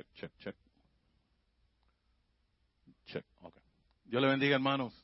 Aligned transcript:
check, 0.00 0.06
check, 0.14 0.38
check. 0.38 0.56
Check, 3.06 3.24
ok. 3.42 3.54
Dios 4.04 4.22
le 4.22 4.28
bendiga, 4.28 4.54
hermanos. 4.54 4.94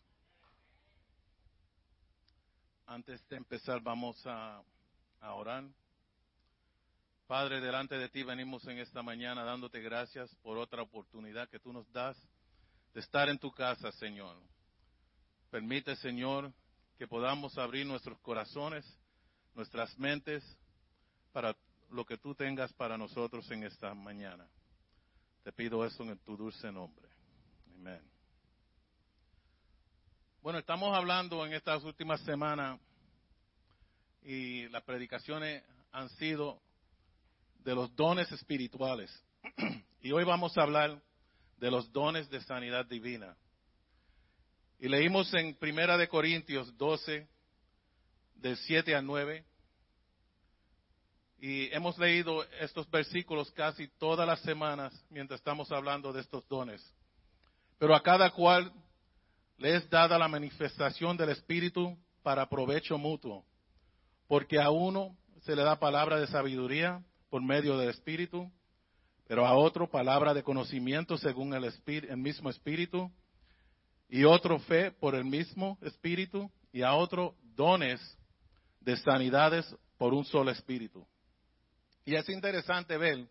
Antes 2.86 3.26
de 3.28 3.36
empezar, 3.36 3.80
vamos 3.80 4.24
a, 4.26 4.62
a 5.20 5.34
orar. 5.34 5.64
Padre, 7.26 7.60
delante 7.60 7.98
de 7.98 8.08
ti 8.08 8.22
venimos 8.22 8.64
en 8.68 8.78
esta 8.78 9.02
mañana 9.02 9.42
dándote 9.42 9.80
gracias 9.80 10.32
por 10.36 10.56
otra 10.58 10.82
oportunidad 10.82 11.48
que 11.48 11.58
tú 11.58 11.72
nos 11.72 11.90
das 11.92 12.16
de 12.94 13.00
estar 13.00 13.28
en 13.28 13.38
tu 13.38 13.50
casa, 13.50 13.90
Señor. 13.92 14.36
Permite, 15.50 15.96
Señor, 15.96 16.52
que 16.96 17.08
podamos 17.08 17.58
abrir 17.58 17.84
nuestros 17.84 18.18
corazones, 18.20 18.86
nuestras 19.54 19.98
mentes, 19.98 20.44
para 21.32 21.56
lo 21.90 22.04
que 22.04 22.16
tú 22.16 22.34
tengas 22.34 22.72
para 22.74 22.96
nosotros 22.96 23.50
en 23.50 23.64
esta 23.64 23.92
mañana. 23.94 24.48
Te 25.46 25.52
pido 25.52 25.86
eso 25.86 26.02
en 26.02 26.18
tu 26.18 26.36
dulce 26.36 26.72
nombre. 26.72 27.08
Amén. 27.76 28.02
Bueno, 30.42 30.58
estamos 30.58 30.92
hablando 30.92 31.46
en 31.46 31.52
estas 31.52 31.84
últimas 31.84 32.20
semanas 32.22 32.80
y 34.24 34.68
las 34.70 34.82
predicaciones 34.82 35.62
han 35.92 36.08
sido 36.16 36.60
de 37.60 37.76
los 37.76 37.94
dones 37.94 38.32
espirituales. 38.32 39.08
Y 40.02 40.10
hoy 40.10 40.24
vamos 40.24 40.58
a 40.58 40.62
hablar 40.62 41.00
de 41.58 41.70
los 41.70 41.92
dones 41.92 42.28
de 42.28 42.40
sanidad 42.40 42.84
divina. 42.84 43.36
Y 44.80 44.88
leímos 44.88 45.32
en 45.32 45.54
Primera 45.54 45.96
de 45.96 46.08
Corintios 46.08 46.76
12, 46.76 47.28
del 48.34 48.56
7 48.56 48.96
al 48.96 49.06
9. 49.06 49.44
Y 51.38 51.72
hemos 51.74 51.98
leído 51.98 52.44
estos 52.60 52.90
versículos 52.90 53.50
casi 53.52 53.88
todas 53.98 54.26
las 54.26 54.40
semanas 54.40 54.92
mientras 55.10 55.40
estamos 55.40 55.70
hablando 55.70 56.12
de 56.12 56.22
estos 56.22 56.48
dones. 56.48 56.82
Pero 57.78 57.94
a 57.94 58.02
cada 58.02 58.30
cual 58.30 58.72
le 59.58 59.76
es 59.76 59.88
dada 59.90 60.18
la 60.18 60.28
manifestación 60.28 61.16
del 61.16 61.30
Espíritu 61.30 61.96
para 62.22 62.48
provecho 62.48 62.96
mutuo. 62.96 63.44
Porque 64.26 64.60
a 64.60 64.70
uno 64.70 65.16
se 65.42 65.54
le 65.54 65.62
da 65.62 65.78
palabra 65.78 66.18
de 66.18 66.26
sabiduría 66.26 67.04
por 67.28 67.42
medio 67.42 67.76
del 67.76 67.90
Espíritu, 67.90 68.50
pero 69.26 69.46
a 69.46 69.54
otro 69.54 69.88
palabra 69.90 70.32
de 70.34 70.42
conocimiento 70.42 71.18
según 71.18 71.54
el, 71.54 71.72
el 71.86 72.16
mismo 72.16 72.50
Espíritu, 72.50 73.10
y 74.08 74.24
otro 74.24 74.58
fe 74.60 74.90
por 74.92 75.14
el 75.14 75.24
mismo 75.24 75.78
Espíritu, 75.82 76.50
y 76.72 76.82
a 76.82 76.94
otro 76.94 77.34
dones 77.54 78.00
de 78.80 78.96
sanidades 78.96 79.66
por 79.98 80.14
un 80.14 80.24
solo 80.24 80.50
Espíritu. 80.50 81.06
Y 82.06 82.14
es 82.14 82.28
interesante 82.28 82.96
ver 82.96 83.26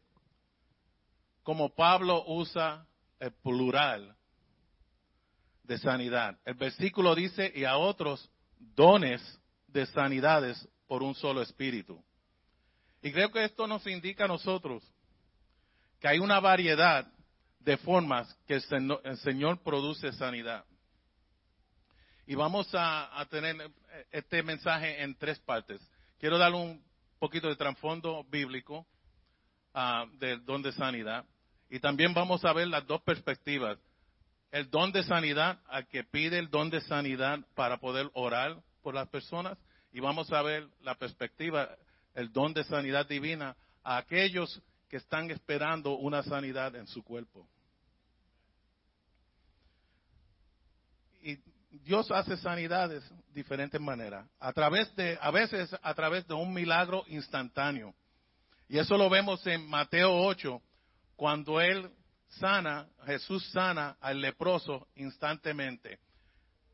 cómo 1.43 1.73
Pablo 1.73 2.25
usa 2.27 2.85
el 3.19 3.31
plural 3.31 4.13
de 5.63 5.77
sanidad. 5.77 6.37
El 6.43 6.55
versículo 6.55 7.15
dice, 7.15 7.51
y 7.55 7.63
a 7.63 7.77
otros 7.77 8.29
dones 8.59 9.21
de 9.67 9.85
sanidades 9.85 10.67
por 10.87 11.03
un 11.03 11.15
solo 11.15 11.41
espíritu. 11.41 12.03
Y 13.01 13.13
creo 13.13 13.31
que 13.31 13.45
esto 13.45 13.65
nos 13.65 13.87
indica 13.87 14.25
a 14.25 14.27
nosotros 14.27 14.83
que 16.01 16.09
hay 16.09 16.19
una 16.19 16.41
variedad 16.41 17.07
de 17.59 17.77
formas 17.77 18.37
que 18.45 18.55
el 18.55 19.17
Señor, 19.17 19.63
produce 19.63 20.11
sanidad. 20.11 20.65
Y 22.27 22.35
vamos 22.35 22.67
a, 22.73 23.25
tener 23.29 23.71
este 24.11 24.43
mensaje 24.43 25.01
en 25.01 25.15
tres 25.15 25.39
partes. 25.39 25.79
Quiero 26.19 26.37
dar 26.37 26.53
un 26.53 26.83
poquito 27.19 27.47
de 27.47 27.55
trasfondo 27.55 28.23
bíblico 28.25 28.85
del 30.19 30.45
don 30.45 30.61
de 30.61 30.71
sanidad. 30.71 31.25
Y 31.69 31.79
también 31.79 32.13
vamos 32.13 32.45
a 32.45 32.53
ver 32.53 32.67
las 32.67 32.85
dos 32.85 33.01
perspectivas. 33.01 33.77
El 34.51 34.69
don 34.69 34.91
de 34.91 35.03
sanidad, 35.03 35.59
al 35.67 35.87
que 35.87 36.03
pide 36.03 36.39
el 36.39 36.49
don 36.49 36.69
de 36.69 36.79
sanidad 36.81 37.39
para 37.55 37.77
poder 37.77 38.09
orar 38.13 38.61
por 38.81 38.93
las 38.93 39.09
personas. 39.09 39.57
Y 39.91 39.99
vamos 39.99 40.31
a 40.31 40.41
ver 40.41 40.67
la 40.81 40.95
perspectiva, 40.95 41.69
el 42.13 42.31
don 42.31 42.53
de 42.53 42.63
sanidad 42.63 43.07
divina 43.07 43.55
a 43.83 43.97
aquellos 43.97 44.61
que 44.89 44.97
están 44.97 45.29
esperando 45.31 45.95
una 45.95 46.23
sanidad 46.23 46.75
en 46.75 46.87
su 46.87 47.03
cuerpo. 47.03 47.47
Y 51.21 51.37
Dios 51.83 52.09
hace 52.11 52.37
sanidades 52.37 53.07
de 53.09 53.33
diferentes 53.33 53.79
maneras, 53.79 54.27
a 54.39 54.53
través 54.53 54.93
de, 54.95 55.17
a 55.21 55.31
veces 55.31 55.75
a 55.81 55.93
través 55.93 56.27
de 56.27 56.33
un 56.33 56.53
milagro 56.53 57.03
instantáneo. 57.07 57.93
Y 58.67 58.77
eso 58.77 58.97
lo 58.97 59.09
vemos 59.09 59.45
en 59.47 59.67
Mateo 59.67 60.11
8, 60.13 60.61
cuando 61.15 61.61
él 61.61 61.89
sana, 62.39 62.87
Jesús 63.05 63.45
sana 63.51 63.97
al 63.99 64.21
leproso 64.21 64.87
instantemente. 64.95 65.99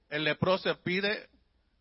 El 0.10 0.24
leproso 0.24 0.76
pide, 0.82 1.30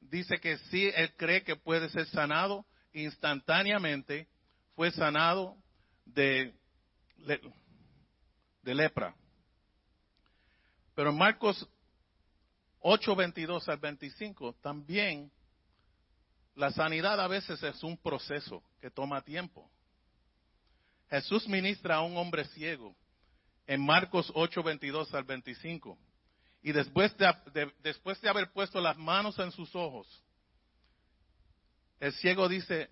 dice 0.01 0.39
que 0.41 0.59
sí, 0.71 0.91
él 0.95 1.13
cree 1.17 1.43
que 1.43 1.57
puede 1.57 1.89
ser 1.91 2.07
sanado 2.07 2.65
instantáneamente, 2.93 4.29
fue 4.75 4.91
sanado 4.91 5.57
de, 6.05 6.55
de 7.17 8.75
lepra. 8.75 9.15
Pero 10.95 11.11
en 11.11 11.19
Marcos 11.19 11.69
8, 12.81 13.15
22 13.15 13.69
al 13.69 13.79
25, 13.79 14.55
también 14.63 15.31
la 16.55 16.71
sanidad 16.73 17.21
a 17.21 17.29
veces 17.29 17.63
es 17.63 17.83
un 17.83 17.97
proceso 17.97 18.63
que 18.81 18.91
toma 18.91 19.23
tiempo. 19.23 19.71
Jesús 21.09 21.47
ministra 21.49 21.97
a 21.97 22.03
un 22.03 22.17
hombre 22.17 22.45
ciego 22.47 22.95
en 23.67 23.85
Marcos 23.85 24.31
8, 24.35 24.63
22 24.63 25.15
al 25.15 25.25
25. 25.25 25.99
Y 26.63 26.73
después 26.73 27.15
de, 27.17 27.73
después 27.83 28.21
de 28.21 28.29
haber 28.29 28.53
puesto 28.53 28.81
las 28.81 28.97
manos 28.97 29.39
en 29.39 29.51
sus 29.53 29.75
ojos, 29.75 30.07
el 31.99 32.13
ciego 32.15 32.49
dice, 32.49 32.89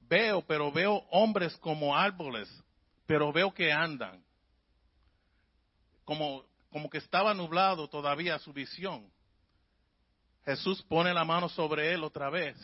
veo, 0.00 0.42
pero 0.42 0.70
veo 0.72 0.94
hombres 1.10 1.56
como 1.58 1.96
árboles, 1.96 2.48
pero 3.06 3.32
veo 3.32 3.52
que 3.52 3.72
andan. 3.72 4.22
Como 6.04 6.44
como 6.70 6.90
que 6.90 6.98
estaba 6.98 7.34
nublado 7.34 7.88
todavía 7.88 8.38
su 8.38 8.52
visión. 8.52 9.10
Jesús 10.44 10.82
pone 10.82 11.12
la 11.12 11.24
mano 11.24 11.48
sobre 11.48 11.92
él 11.92 12.04
otra 12.04 12.30
vez. 12.30 12.56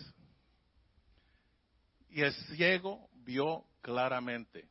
Y 2.09 2.23
el 2.23 2.33
ciego 2.33 3.09
vio 3.13 3.65
claramente. 3.81 4.69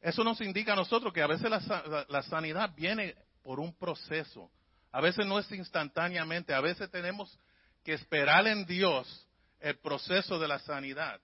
Eso 0.00 0.22
nos 0.22 0.40
indica 0.40 0.72
a 0.72 0.76
nosotros 0.76 1.12
que 1.12 1.22
a 1.22 1.26
veces 1.26 1.50
la, 1.50 2.22
sanidad 2.22 2.70
viene 2.76 3.14
por 3.42 3.60
un 3.60 3.76
proceso. 3.76 4.50
A 4.92 5.00
veces 5.00 5.26
no 5.26 5.38
es 5.38 5.50
instantáneamente, 5.50 6.54
a 6.54 6.60
veces 6.60 6.90
tenemos 6.90 7.38
que 7.82 7.92
esperar 7.92 8.46
en 8.46 8.64
Dios 8.64 9.26
el 9.60 9.78
proceso 9.78 10.38
de 10.38 10.48
la 10.48 10.58
sanidad. 10.60 11.20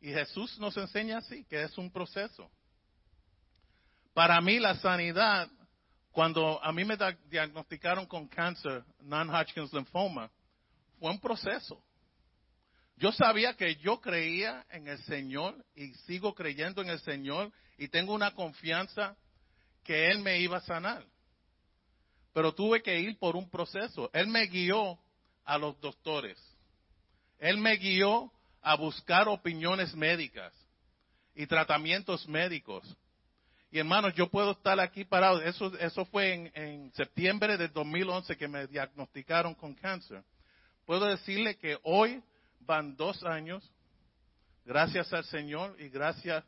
Y 0.00 0.12
Jesús 0.12 0.58
nos 0.58 0.76
enseña 0.76 1.18
así, 1.18 1.44
que 1.44 1.62
es 1.62 1.76
un 1.78 1.92
proceso. 1.92 2.50
Para 4.14 4.40
mí 4.40 4.58
la 4.58 4.74
sanidad 4.76 5.48
cuando 6.12 6.62
a 6.62 6.72
mí 6.72 6.84
me 6.84 6.96
diagnosticaron 7.30 8.06
con 8.06 8.28
cáncer, 8.28 8.84
non-Hodgkin's 9.00 9.72
lymphoma, 9.72 10.30
fue 11.00 11.10
un 11.10 11.18
proceso. 11.18 11.82
Yo 12.96 13.10
sabía 13.12 13.54
que 13.56 13.76
yo 13.76 14.00
creía 14.00 14.64
en 14.70 14.86
el 14.86 14.98
Señor 15.04 15.56
y 15.74 15.92
sigo 16.06 16.34
creyendo 16.34 16.82
en 16.82 16.90
el 16.90 17.00
Señor 17.00 17.50
y 17.78 17.88
tengo 17.88 18.14
una 18.14 18.32
confianza 18.32 19.16
que 19.82 20.10
Él 20.10 20.20
me 20.20 20.38
iba 20.38 20.58
a 20.58 20.60
sanar. 20.60 21.04
Pero 22.34 22.54
tuve 22.54 22.82
que 22.82 23.00
ir 23.00 23.18
por 23.18 23.34
un 23.34 23.50
proceso. 23.50 24.10
Él 24.12 24.28
me 24.28 24.46
guió 24.46 24.98
a 25.44 25.58
los 25.58 25.80
doctores. 25.80 26.38
Él 27.38 27.58
me 27.58 27.76
guió 27.76 28.30
a 28.60 28.76
buscar 28.76 29.28
opiniones 29.28 29.94
médicas 29.94 30.54
y 31.34 31.46
tratamientos 31.46 32.28
médicos. 32.28 32.96
Y 33.72 33.78
hermanos, 33.78 34.12
yo 34.14 34.28
puedo 34.28 34.50
estar 34.50 34.78
aquí 34.80 35.02
parado. 35.02 35.40
Eso, 35.40 36.04
fue 36.04 36.50
en, 36.52 36.92
septiembre 36.92 37.56
del 37.56 37.72
2011 37.72 38.36
que 38.36 38.46
me 38.46 38.66
diagnosticaron 38.66 39.54
con 39.54 39.74
cáncer. 39.74 40.22
Puedo 40.84 41.06
decirle 41.06 41.56
que 41.56 41.78
hoy 41.82 42.22
van 42.60 42.94
dos 42.96 43.24
años, 43.24 43.66
gracias 44.66 45.10
al 45.14 45.24
Señor 45.24 45.74
y 45.80 45.88
gracias 45.88 46.44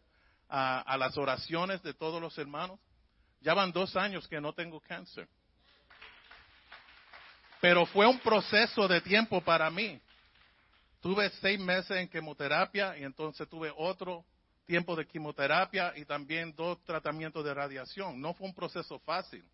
a, 0.51 0.81
a 0.81 0.99
las 0.99 1.17
oraciones 1.17 1.83
de 1.83 1.95
todos 1.95 2.21
los 2.21 2.37
hermanos, 2.37 2.79
ya 3.41 3.55
van 3.55 3.73
dos 3.73 3.97
años 3.97 4.29
que 4.29 4.39
no 4.39 4.53
tengo 4.53 4.79
cáncer. 4.81 5.27
Pero 7.63 7.87
fue 7.87 8.07
un 8.07 8.19
proceso 8.19 8.87
de 8.87 9.01
tiempo 9.01 9.41
para 9.41 9.71
mí. 9.71 9.99
Tuve 11.01 11.31
seis 11.41 11.59
meses 11.59 11.97
en 11.97 12.07
quimioterapia 12.07 12.99
y 12.99 13.03
entonces 13.03 13.49
tuve 13.49 13.73
otro 13.75 14.27
tiempo 14.67 14.97
de 14.97 15.07
quimioterapia 15.07 15.93
y 15.97 16.05
también 16.05 16.55
dos 16.55 16.83
tratamientos 16.85 17.45
de 17.45 17.55
radiación. 17.55 18.21
No 18.21 18.35
fue 18.35 18.47
un 18.47 18.55
proceso 18.55 18.99
fácil. 19.01 19.45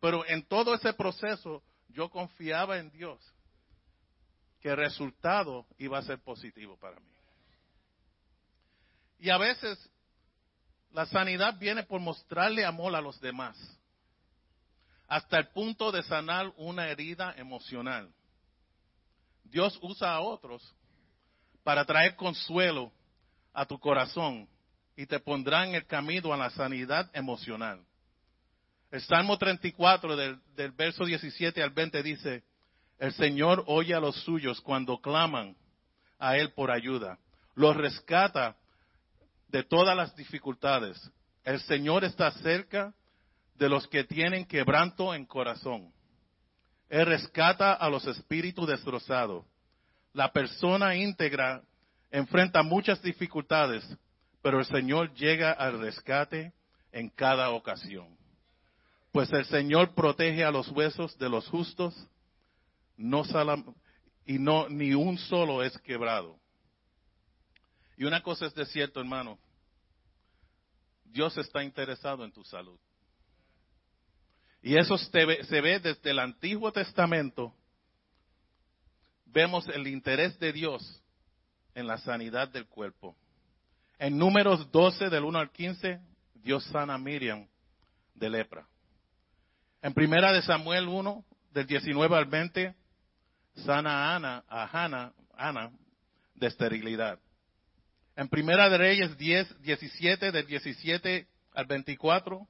Pero 0.00 0.24
en 0.26 0.46
todo 0.46 0.74
ese 0.74 0.92
proceso 0.92 1.62
yo 1.88 2.08
confiaba 2.08 2.78
en 2.78 2.90
Dios 2.90 3.20
que 4.60 4.70
el 4.70 4.76
resultado 4.76 5.66
iba 5.78 5.98
a 5.98 6.02
ser 6.02 6.20
positivo 6.20 6.76
para 6.78 6.98
mí. 7.00 7.10
Y 9.20 9.30
a 9.30 9.38
veces 9.38 9.90
la 10.92 11.06
sanidad 11.06 11.58
viene 11.58 11.82
por 11.82 12.00
mostrarle 12.00 12.64
amor 12.64 12.94
a 12.94 13.00
los 13.00 13.20
demás, 13.20 13.56
hasta 15.06 15.38
el 15.38 15.48
punto 15.48 15.90
de 15.90 16.02
sanar 16.02 16.52
una 16.56 16.88
herida 16.88 17.34
emocional. 17.36 18.12
Dios 19.44 19.78
usa 19.82 20.14
a 20.14 20.20
otros 20.20 20.62
para 21.62 21.84
traer 21.84 22.14
consuelo 22.16 22.92
a 23.52 23.66
tu 23.66 23.78
corazón 23.78 24.48
y 24.96 25.06
te 25.06 25.20
pondrá 25.20 25.66
en 25.66 25.74
el 25.74 25.86
camino 25.86 26.32
a 26.32 26.36
la 26.36 26.50
sanidad 26.50 27.10
emocional. 27.14 27.80
El 28.90 29.00
Salmo 29.02 29.36
34 29.36 30.16
del, 30.16 30.40
del 30.56 30.72
verso 30.72 31.04
17 31.04 31.62
al 31.62 31.70
20 31.70 32.02
dice, 32.02 32.42
el 32.98 33.12
Señor 33.12 33.64
oye 33.66 33.94
a 33.94 34.00
los 34.00 34.16
suyos 34.22 34.60
cuando 34.60 35.00
claman 35.00 35.56
a 36.18 36.36
Él 36.36 36.52
por 36.52 36.70
ayuda. 36.70 37.18
Los 37.54 37.76
rescata 37.76 38.56
de 39.48 39.62
todas 39.62 39.96
las 39.96 40.14
dificultades. 40.16 41.10
El 41.44 41.60
Señor 41.60 42.04
está 42.04 42.30
cerca 42.32 42.92
de 43.54 43.68
los 43.68 43.86
que 43.88 44.04
tienen 44.04 44.46
quebranto 44.46 45.14
en 45.14 45.26
corazón. 45.26 45.92
Él 46.88 47.06
rescata 47.06 47.72
a 47.72 47.88
los 47.90 48.06
espíritus 48.06 48.66
destrozados. 48.66 49.44
La 50.12 50.32
persona 50.32 50.96
íntegra 50.96 51.62
enfrenta 52.10 52.62
muchas 52.62 53.02
dificultades, 53.02 53.84
pero 54.42 54.60
el 54.60 54.66
Señor 54.66 55.12
llega 55.14 55.52
al 55.52 55.80
rescate 55.80 56.52
en 56.92 57.08
cada 57.10 57.50
ocasión. 57.50 58.16
Pues 59.12 59.32
el 59.32 59.44
Señor 59.46 59.94
protege 59.94 60.44
a 60.44 60.50
los 60.50 60.68
huesos 60.68 61.18
de 61.18 61.28
los 61.28 61.48
justos 61.48 61.94
no 62.96 63.22
y 64.26 64.38
no 64.38 64.68
ni 64.68 64.92
un 64.92 65.18
solo 65.18 65.62
es 65.62 65.76
quebrado. 65.78 66.38
Y 67.96 68.04
una 68.04 68.22
cosa 68.22 68.46
es 68.46 68.54
de 68.54 68.66
cierto, 68.66 69.00
hermano. 69.00 69.38
Dios 71.04 71.36
está 71.38 71.64
interesado 71.64 72.24
en 72.24 72.32
tu 72.32 72.44
salud. 72.44 72.78
Y 74.62 74.76
eso 74.76 74.96
ve, 75.12 75.44
se 75.44 75.60
ve 75.60 75.80
desde 75.80 76.10
el 76.10 76.18
Antiguo 76.18 76.70
Testamento. 76.70 77.54
Vemos 79.24 79.66
el 79.68 79.86
interés 79.86 80.38
de 80.38 80.52
Dios 80.52 81.02
en 81.74 81.86
la 81.86 81.98
sanidad 81.98 82.48
del 82.48 82.66
cuerpo. 82.66 83.16
En 83.98 84.16
números 84.16 84.70
12 84.70 85.10
del 85.10 85.24
1 85.24 85.38
al 85.38 85.50
15, 85.50 86.00
Dios 86.34 86.64
sana 86.66 86.94
a 86.94 86.98
Miriam 86.98 87.46
de 88.14 88.30
lepra. 88.30 88.66
En 89.82 89.94
primera 89.94 90.32
de 90.32 90.42
Samuel 90.42 90.88
1, 90.88 91.24
del 91.52 91.66
19 91.66 92.16
al 92.16 92.26
20, 92.26 92.74
sana 93.64 93.90
a 93.90 94.16
Ana, 94.16 94.44
a 94.48 94.64
Hannah, 94.66 95.12
Ana 95.36 95.70
de 96.34 96.46
esterilidad. 96.46 97.18
En 98.16 98.28
Primera 98.28 98.68
de 98.68 98.78
Reyes 98.78 99.16
10, 99.16 99.62
17, 99.62 100.32
del 100.32 100.46
17 100.46 101.28
al 101.54 101.66
24, 101.66 102.48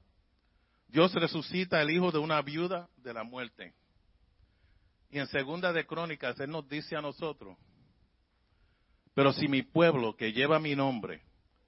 Dios 0.87 1.13
resucita 1.13 1.79
al 1.79 1.91
hijo 1.91 2.11
de 2.11 2.17
una 2.17 2.41
viuda 2.41 2.89
de 2.97 3.13
la 3.13 3.23
muerte. 3.23 3.73
Y 5.11 5.19
en 5.19 5.27
Segunda 5.27 5.71
de 5.71 5.85
Crónicas, 5.85 6.39
Él 6.39 6.49
nos 6.49 6.67
dice 6.67 6.95
a 6.95 7.01
nosotros, 7.01 7.57
pero 9.19 9.33
si 9.33 9.49
mi 9.49 9.63
pueblo 9.63 10.15
que 10.15 10.31
lleva 10.31 10.61
mi 10.61 10.77
nombre 10.77 11.21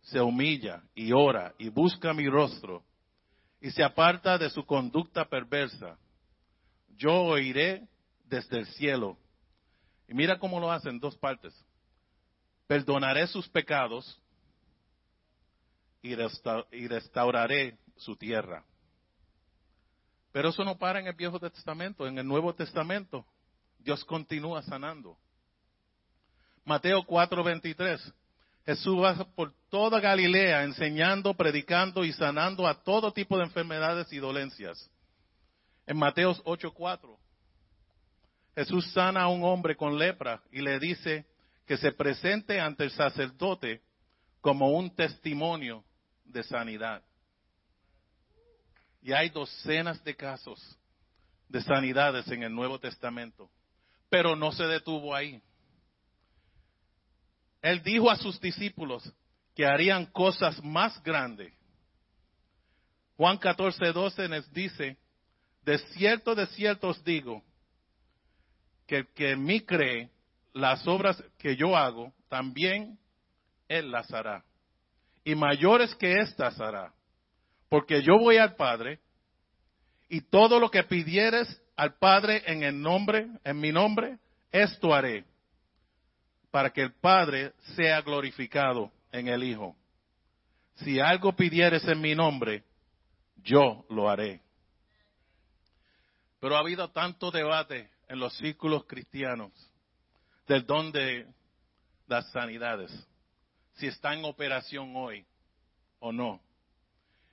se 0.04 0.22
humilla 0.22 0.84
y 0.96 1.12
ora 1.12 1.54
y 1.58 1.68
busca 1.68 2.14
mi 2.14 2.30
rostro 2.30 2.86
y 3.60 3.72
se 3.72 3.84
aparta 3.84 4.38
de 4.38 4.50
su 4.50 4.66
conducta 4.66 5.26
perversa, 5.26 5.98
yo 6.96 7.12
oiré 7.12 7.90
desde 8.24 8.60
el 8.60 8.68
cielo. 8.68 9.18
Y 10.08 10.14
mira 10.14 10.40
cómo 10.40 10.62
lo 10.62 10.72
hace 10.72 10.88
en 10.88 11.02
dos 11.02 11.18
partes 11.18 11.54
perdonaré 12.68 13.28
sus 13.28 13.50
pecados 13.50 14.18
y, 16.02 16.16
restauraré 16.16 17.78
su 17.98 18.16
tierra. 18.16 18.64
Pero 20.32 20.52
eso 20.52 20.64
no 20.64 20.78
para 20.78 21.02
en 21.02 21.08
el 21.08 21.16
Viejo 21.16 21.38
Testamento, 21.38 22.08
en 22.08 22.18
el 22.18 22.26
Nuevo 22.26 22.56
Testamento 22.56 23.26
Dios 23.78 24.06
continúa 24.06 24.62
sanando. 24.62 25.18
Mateo 26.66 27.04
4:23. 27.04 28.14
Jesús 28.66 29.02
va 29.02 29.16
por 29.36 29.54
toda 29.70 30.00
Galilea 30.00 30.64
enseñando, 30.64 31.34
predicando 31.34 32.06
y 32.06 32.14
sanando 32.14 32.68
a 32.68 32.84
todo 32.84 33.12
tipo 33.12 33.38
de 33.38 33.46
enfermedades 33.46 34.12
y 34.14 34.18
dolencias. 34.18 34.90
En 35.88 35.98
Mateo 35.98 36.32
8:4, 36.46 37.18
Jesús 38.56 38.92
sana 38.94 39.24
a 39.24 39.28
un 39.28 39.44
hombre 39.44 39.76
con 39.76 39.98
lepra 39.98 40.42
y 40.52 40.62
le 40.62 40.80
dice, 40.80 41.26
que 41.72 41.78
se 41.78 41.94
presente 41.94 42.60
ante 42.60 42.84
el 42.84 42.92
sacerdote 42.92 43.82
como 44.42 44.72
un 44.72 44.94
testimonio 44.94 45.86
de 46.26 46.44
sanidad. 46.44 47.02
Y 49.02 49.14
hay 49.14 49.30
docenas 49.30 50.04
de 50.04 50.14
casos 50.14 50.60
de 51.48 51.62
sanidades 51.62 52.28
en 52.28 52.44
el 52.44 52.54
Nuevo 52.54 52.78
Testamento, 52.78 53.50
pero 54.10 54.36
no 54.36 54.52
se 54.52 54.66
detuvo 54.66 55.16
ahí. 55.16 55.42
Él 57.62 57.82
dijo 57.84 58.10
a 58.10 58.16
sus 58.16 58.40
discípulos 58.40 59.12
que 59.56 59.66
harían 59.66 60.06
cosas 60.08 60.64
más 60.64 61.02
grandes. 61.04 61.54
Juan 63.18 63.38
14, 63.38 63.92
12 63.92 64.28
nos 64.30 64.52
dice, 64.52 64.98
de 65.64 65.78
cierto, 65.78 66.34
de 66.34 66.48
cierto 66.48 66.90
os 66.90 67.04
digo, 67.04 67.44
que 68.88 68.98
el 68.98 69.08
que 69.14 69.32
en 69.32 69.44
mí 69.44 69.62
cree, 69.62 70.10
las 70.54 70.86
obras 70.88 71.24
que 71.38 71.56
yo 71.56 71.78
hago, 71.78 72.14
también 72.30 72.98
Él 73.68 73.92
las 73.92 74.12
hará. 74.12 74.44
Y 75.24 75.36
mayores 75.36 75.94
que 75.96 76.20
éstas 76.20 76.60
hará. 76.60 76.94
Porque 77.70 78.02
yo 78.02 78.18
voy 78.18 78.38
al 78.38 78.56
Padre 78.56 79.00
y 80.10 80.22
todo 80.22 80.60
lo 80.60 80.70
que 80.72 80.84
pidieres 80.84 81.62
al 81.78 81.94
Padre 81.96 82.44
en 82.48 82.64
el 82.64 82.82
nombre, 82.82 83.28
en 83.44 83.60
mi 83.60 83.72
nombre, 83.72 84.18
esto 84.52 84.94
haré. 84.94 85.24
Para 86.52 86.72
que 86.72 86.82
el 86.82 86.94
Padre 86.94 87.54
sea 87.76 88.02
glorificado 88.02 88.92
en 89.12 89.28
el 89.28 89.44
Hijo. 89.44 89.76
Si 90.76 91.00
algo 91.00 91.36
pidieres 91.36 91.84
en 91.88 92.02
mi 92.02 92.16
nombre, 92.16 92.64
yo 93.38 93.86
lo 93.90 94.10
haré. 94.10 94.42
Pero 96.40 96.56
ha 96.56 96.60
habido 96.60 96.90
tanto 96.92 97.32
debate 97.32 97.90
en 98.08 98.20
los 98.20 98.36
círculos 98.38 98.86
cristianos 98.86 99.52
del 100.48 100.66
don 100.66 100.92
de 100.92 101.28
las 102.08 102.30
sanidades, 102.32 102.92
si 103.76 103.88
está 103.88 104.14
en 104.14 104.26
operación 104.26 104.94
hoy 104.96 105.26
o 106.00 106.12
no. 106.12 106.42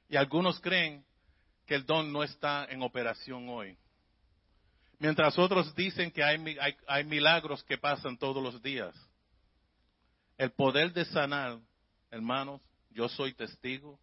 Y 0.08 0.16
algunos 0.16 0.60
creen 0.60 1.04
que 1.66 1.74
el 1.74 1.84
don 1.84 2.12
no 2.12 2.22
está 2.22 2.66
en 2.66 2.82
operación 2.82 3.48
hoy. 3.48 3.76
Mientras 4.98 5.38
otros 5.38 5.74
dicen 5.74 6.10
que 6.10 6.22
hay, 6.22 6.56
hay, 6.86 7.04
milagros 7.04 7.62
que 7.64 7.78
pasan 7.78 8.16
todos 8.18 8.42
los 8.42 8.60
días. 8.62 8.94
El 10.38 10.52
poder 10.52 10.92
de 10.92 11.04
sanar, 11.04 11.58
hermanos, 12.12 12.62
yo 12.90 13.08
soy 13.08 13.34
testigo 13.34 13.98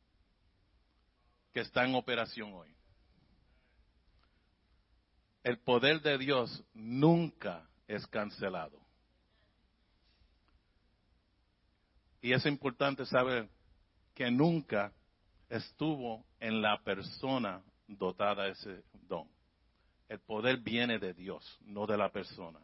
que 1.53 1.61
está 1.61 1.85
en 1.85 1.95
operación 1.95 2.53
hoy. 2.53 2.75
El 5.43 5.57
poder 5.59 6.01
de 6.01 6.17
Dios 6.17 6.61
nunca 6.73 7.69
es 7.87 8.05
cancelado. 8.07 8.85
Y 12.21 12.33
es 12.33 12.45
importante 12.45 13.05
saber 13.05 13.47
que 14.13 14.29
nunca 14.29 14.91
estuvo 15.47 16.25
en 16.41 16.61
la 16.61 16.83
persona 16.83 17.63
dotada 17.87 18.43
de 18.43 18.51
ese 18.51 18.83
don. 19.07 19.29
El 20.09 20.19
poder 20.19 20.57
viene 20.57 20.99
de 20.99 21.13
Dios, 21.13 21.57
no 21.61 21.87
de 21.87 21.97
la 21.97 22.11
persona. 22.11 22.59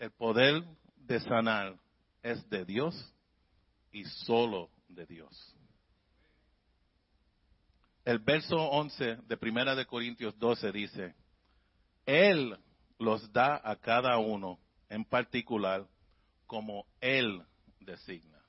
El 0.00 0.10
poder 0.10 0.64
de 1.06 1.20
sanar 1.20 1.76
es 2.22 2.48
de 2.48 2.64
Dios 2.64 3.14
y 3.92 4.04
solo 4.04 4.70
de 4.88 5.06
Dios. 5.06 5.56
El 8.04 8.18
verso 8.18 8.56
11 8.56 9.16
de 9.26 9.36
Primera 9.36 9.74
de 9.74 9.86
Corintios 9.86 10.36
12 10.38 10.72
dice, 10.72 11.14
Él 12.04 12.56
los 12.98 13.32
da 13.32 13.60
a 13.62 13.76
cada 13.76 14.18
uno 14.18 14.58
en 14.88 15.04
particular 15.04 15.86
como 16.46 16.86
Él 17.00 17.42
designa. 17.80 18.40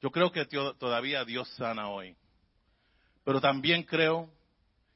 Yo 0.00 0.10
creo 0.10 0.32
que 0.32 0.44
todavía 0.46 1.24
Dios 1.24 1.48
sana 1.56 1.88
hoy, 1.88 2.16
pero 3.24 3.40
también 3.40 3.84
creo 3.84 4.28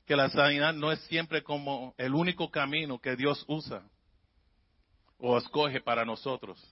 que 0.05 0.17
la 0.17 0.29
sanidad 0.31 0.73
no 0.73 0.91
es 0.91 1.01
siempre 1.03 1.43
como 1.43 1.95
el 1.97 2.15
único 2.15 2.51
camino 2.51 2.99
que 2.99 3.15
Dios 3.15 3.45
usa 3.47 3.89
o 5.19 5.39
escoge 5.39 5.81
para 5.81 6.05
nosotros. 6.05 6.63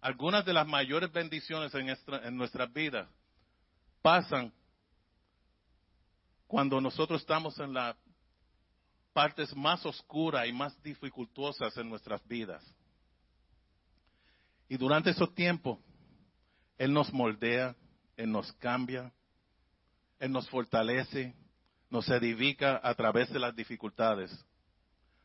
Algunas 0.00 0.44
de 0.44 0.52
las 0.52 0.66
mayores 0.66 1.12
bendiciones 1.12 1.72
en, 1.74 2.36
nuestras 2.36 2.72
vidas 2.72 3.08
pasan 4.02 4.52
cuando 6.46 6.80
nosotros 6.80 7.20
estamos 7.20 7.58
en 7.60 7.72
las 7.72 7.96
partes 9.12 9.54
más 9.54 9.86
oscuras 9.86 10.46
y 10.48 10.52
más 10.52 10.80
dificultosas 10.82 11.76
en 11.76 11.88
nuestras 11.88 12.26
vidas. 12.26 12.62
Y 14.68 14.76
durante 14.76 15.10
esos 15.10 15.34
tiempos, 15.34 15.78
Él 16.78 16.92
nos 16.92 17.12
moldea, 17.12 17.76
Él 18.16 18.32
nos 18.32 18.52
cambia, 18.54 19.12
Él 20.18 20.32
nos 20.32 20.48
fortalece, 20.50 21.34
nos 21.90 22.08
edifica 22.08 22.80
a 22.82 22.94
través 22.94 23.30
de 23.30 23.38
las 23.38 23.54
dificultades. 23.54 24.32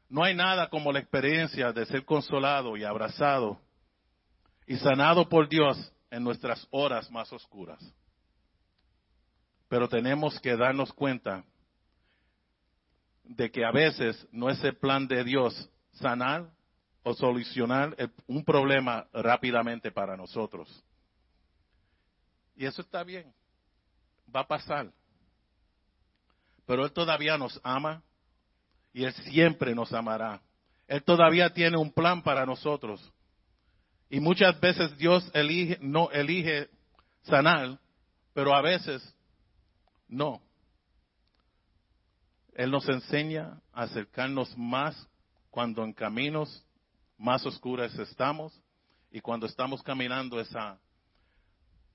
No 0.10 0.24
hay 0.24 0.34
nada 0.34 0.70
como 0.70 0.92
la 0.92 1.00
experiencia 1.00 1.72
de 1.74 1.86
ser 1.86 2.06
consolado 2.06 2.78
y 2.78 2.84
abrazado 2.84 3.60
y 4.66 4.78
sanado 4.78 5.28
por 5.28 5.50
Dios 5.50 5.92
en 6.10 6.24
nuestras 6.24 6.66
horas 6.72 7.12
más 7.12 7.32
oscuras. 7.34 7.84
Pero 9.68 9.90
tenemos 9.90 10.40
que 10.40 10.56
darnos 10.56 10.94
cuenta 10.94 11.44
de 13.24 13.52
que 13.52 13.66
a 13.66 13.72
veces 13.72 14.26
no 14.32 14.50
es 14.50 14.64
el 14.64 14.78
plan 14.78 15.08
de 15.08 15.24
Dios 15.26 15.70
sanar 15.92 16.50
o 17.04 17.14
solucionar 17.14 17.96
un 18.28 18.44
problema 18.46 19.08
rápidamente 19.12 19.92
para 19.92 20.16
nosotros. 20.16 20.84
Y 22.56 22.66
eso 22.66 22.82
está 22.82 23.04
bien, 23.04 23.34
va 24.34 24.42
a 24.42 24.48
pasar. 24.48 24.92
Pero 26.66 26.86
Él 26.86 26.92
todavía 26.92 27.38
nos 27.38 27.60
ama 27.64 28.02
y 28.98 29.04
Él 29.04 29.14
siempre 29.14 29.76
nos 29.76 29.94
amará. 29.94 30.42
Él 30.88 31.04
todavía 31.04 31.54
tiene 31.54 31.78
un 31.78 31.92
plan 31.92 32.24
para 32.24 32.48
nosotros. 32.48 33.14
Y 34.10 34.20
muchas 34.20 34.60
veces 34.60 34.98
Dios 34.98 35.30
elige, 35.36 35.78
no 35.82 36.10
elige 36.10 36.68
sanar, 37.22 37.80
pero 38.34 38.56
a 38.56 38.62
veces 38.64 39.16
no. 40.08 40.42
Él 42.56 42.72
nos 42.72 42.90
enseña 42.90 43.62
a 43.72 43.84
acercarnos 43.84 44.58
más 44.58 45.08
cuando 45.52 45.84
en 45.84 45.94
caminos 45.94 46.66
más 47.20 47.46
oscuros 47.46 47.94
estamos 48.00 48.60
y 49.12 49.20
cuando 49.20 49.46
estamos 49.46 49.84
caminando 49.84 50.40
esa 50.40 50.80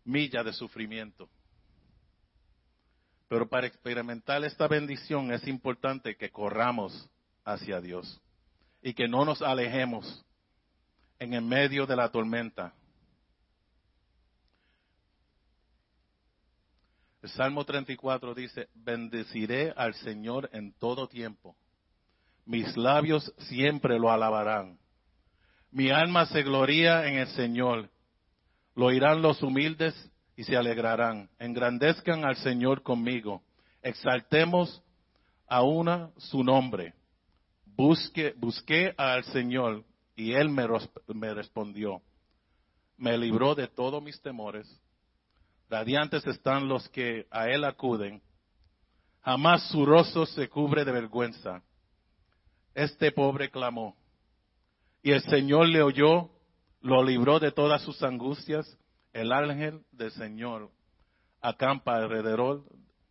milla 0.04 0.44
de 0.44 0.52
sufrimiento. 0.52 1.28
Pero 3.32 3.48
para 3.48 3.66
experimentar 3.66 4.44
esta 4.44 4.68
bendición 4.68 5.32
es 5.32 5.48
importante 5.48 6.16
que 6.16 6.28
corramos 6.28 7.08
hacia 7.46 7.80
Dios 7.80 8.20
y 8.82 8.92
que 8.92 9.08
no 9.08 9.24
nos 9.24 9.40
alejemos 9.40 10.22
en 11.18 11.32
el 11.32 11.40
medio 11.40 11.86
de 11.86 11.96
la 11.96 12.10
tormenta. 12.10 12.74
El 17.22 17.30
Salmo 17.30 17.64
34 17.64 18.34
dice, 18.34 18.68
bendeciré 18.74 19.72
al 19.78 19.94
Señor 19.94 20.50
en 20.52 20.74
todo 20.74 21.08
tiempo. 21.08 21.56
Mis 22.44 22.76
labios 22.76 23.32
siempre 23.38 23.98
lo 23.98 24.10
alabarán. 24.10 24.78
Mi 25.70 25.88
alma 25.88 26.26
se 26.26 26.42
gloría 26.42 27.08
en 27.08 27.14
el 27.14 27.28
Señor. 27.28 27.88
Lo 28.74 28.84
oirán 28.88 29.22
los 29.22 29.42
humildes 29.42 29.94
y 30.36 30.44
se 30.44 30.56
alegrarán. 30.56 31.28
Engrandezcan 31.38 32.24
al 32.24 32.36
Señor 32.36 32.82
conmigo. 32.82 33.42
Exaltemos 33.82 34.82
a 35.46 35.62
una 35.62 36.10
su 36.16 36.42
nombre. 36.42 36.94
Busque, 37.66 38.34
busqué 38.36 38.94
al 38.96 39.24
Señor 39.24 39.84
y 40.16 40.32
Él 40.32 40.48
me, 40.48 40.66
me 41.08 41.34
respondió. 41.34 42.00
Me 42.96 43.16
libró 43.18 43.54
de 43.54 43.68
todos 43.68 44.02
mis 44.02 44.20
temores. 44.20 44.68
Radiantes 45.68 46.26
están 46.26 46.68
los 46.68 46.88
que 46.90 47.26
a 47.30 47.48
Él 47.48 47.64
acuden. 47.64 48.22
Jamás 49.22 49.68
su 49.70 49.86
rostro 49.86 50.26
se 50.26 50.48
cubre 50.48 50.84
de 50.84 50.92
vergüenza. 50.92 51.62
Este 52.74 53.12
pobre 53.12 53.50
clamó. 53.50 53.96
Y 55.02 55.10
el 55.10 55.22
Señor 55.22 55.68
le 55.68 55.82
oyó, 55.82 56.30
lo 56.80 57.02
libró 57.02 57.38
de 57.40 57.52
todas 57.52 57.82
sus 57.82 58.02
angustias 58.02 58.78
el 59.12 59.32
ángel 59.32 59.84
del 59.92 60.10
Señor 60.12 60.70
acampa 61.40 61.96
alrededor 61.96 62.64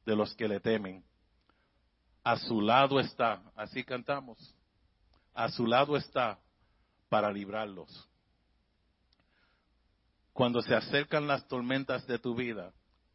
de 0.06 0.16
los 0.16 0.34
que 0.36 0.48
le 0.48 0.60
temen. 0.60 1.04
A 2.24 2.38
su 2.38 2.62
lado 2.62 3.00
está, 3.00 3.42
así 3.56 3.84
cantamos, 3.84 4.56
a 5.34 5.50
su 5.50 5.66
lado 5.66 5.98
está 5.98 6.40
para 7.10 7.32
librarlos. 7.32 8.08
Cuando 10.34 10.62
se 10.62 10.74
acercan 10.74 11.28
las 11.28 11.48
tormentas 11.48 12.08
de 12.08 12.18
tu 12.20 12.36
vida, 12.36 12.74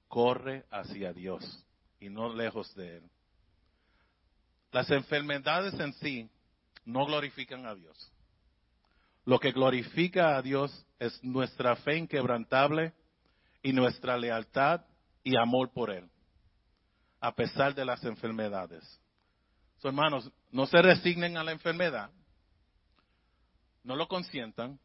corre 0.08 0.66
hacia 0.70 1.12
Dios 1.12 1.64
y 1.98 2.08
no 2.08 2.32
lejos 2.32 2.74
de 2.74 2.98
Él. 2.98 3.10
Las 4.70 4.90
enfermedades 4.90 5.74
en 5.80 5.92
sí 5.94 6.30
no 6.84 7.06
glorifican 7.06 7.66
a 7.66 7.74
Dios. 7.74 8.12
Lo 9.26 9.40
que 9.40 9.50
glorifica 9.50 10.36
a 10.36 10.42
Dios 10.42 10.86
es 11.00 11.22
nuestra 11.22 11.74
fe 11.76 11.98
inquebrantable 11.98 12.94
y 13.60 13.72
nuestra 13.72 14.16
lealtad 14.16 14.82
y 15.24 15.36
amor 15.36 15.72
por 15.72 15.90
Él, 15.90 16.08
a 17.20 17.34
pesar 17.34 17.74
de 17.74 17.84
las 17.84 18.04
enfermedades. 18.04 18.84
So, 19.78 19.88
hermanos, 19.88 20.30
no 20.52 20.66
se 20.66 20.80
resignen 20.80 21.36
a 21.36 21.42
la 21.42 21.50
enfermedad, 21.50 22.08
no 23.82 23.96
lo 23.96 24.06
consientan, 24.06 24.78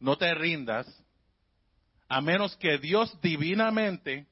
no 0.00 0.18
te 0.18 0.34
rindas, 0.34 0.86
a 2.08 2.20
menos 2.20 2.56
que 2.56 2.78
Dios 2.78 3.16
divinamente, 3.22 4.26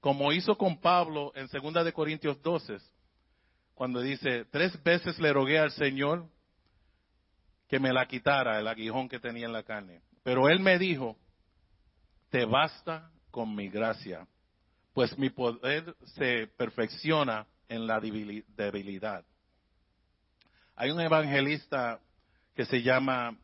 como 0.00 0.32
hizo 0.32 0.58
con 0.58 0.80
Pablo 0.80 1.32
en 1.36 1.46
2 1.46 1.84
de 1.84 1.92
Corintios 1.92 2.42
12, 2.42 2.78
cuando 3.74 4.00
dice, 4.00 4.44
tres 4.46 4.82
veces 4.82 5.20
le 5.20 5.32
rogué 5.32 5.60
al 5.60 5.70
Señor 5.70 6.28
que 7.70 7.78
me 7.78 7.92
la 7.92 8.06
quitara 8.06 8.58
el 8.58 8.66
aguijón 8.66 9.08
que 9.08 9.20
tenía 9.20 9.46
en 9.46 9.52
la 9.52 9.62
carne. 9.62 10.02
Pero 10.24 10.48
él 10.48 10.58
me 10.58 10.76
dijo, 10.76 11.16
te 12.28 12.44
basta 12.44 13.12
con 13.30 13.54
mi 13.54 13.68
gracia, 13.68 14.26
pues 14.92 15.16
mi 15.16 15.30
poder 15.30 15.94
se 16.16 16.48
perfecciona 16.48 17.46
en 17.68 17.86
la 17.86 18.00
debilidad. 18.00 19.24
Hay 20.74 20.90
un 20.90 21.00
evangelista 21.00 22.00
que 22.56 22.64
se 22.64 22.82
llama 22.82 23.38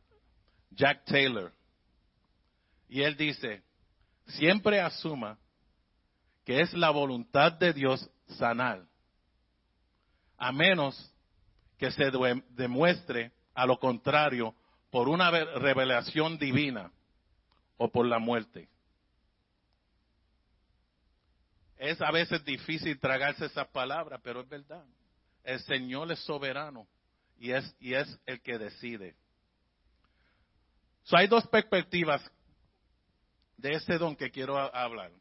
Jack 0.72 1.04
Taylor 1.04 1.52
y 2.88 3.02
él 3.02 3.16
dice, 3.16 3.62
siempre 4.26 4.80
asuma 4.80 5.38
que 6.44 6.62
es 6.62 6.72
la 6.72 6.90
voluntad 6.90 7.52
de 7.52 7.72
Dios 7.72 8.10
sanar, 8.26 8.84
a 10.36 10.50
menos 10.50 11.14
que 11.78 11.92
se 11.92 12.10
demuestre 12.50 13.35
a 13.56 13.66
lo 13.66 13.80
contrario, 13.80 14.54
por 14.90 15.08
una 15.08 15.30
revelación 15.30 16.38
divina 16.38 16.92
o 17.78 17.90
por 17.90 18.06
la 18.06 18.18
muerte. 18.18 18.68
Es 21.78 22.00
a 22.02 22.10
veces 22.10 22.44
difícil 22.44 23.00
tragarse 23.00 23.46
esas 23.46 23.66
palabras, 23.68 24.20
pero 24.22 24.42
es 24.42 24.48
verdad. 24.48 24.84
El 25.42 25.58
Señor 25.60 26.12
es 26.12 26.20
soberano 26.20 26.86
y 27.38 27.52
es, 27.52 27.74
y 27.80 27.94
es 27.94 28.18
el 28.26 28.40
que 28.42 28.58
decide. 28.58 29.14
hay 31.12 31.26
dos 31.26 31.46
perspectivas 31.46 32.22
de 33.56 33.72
ese 33.72 33.96
don 33.96 34.16
que 34.16 34.30
quiero 34.30 34.58
hablar. 34.74 35.12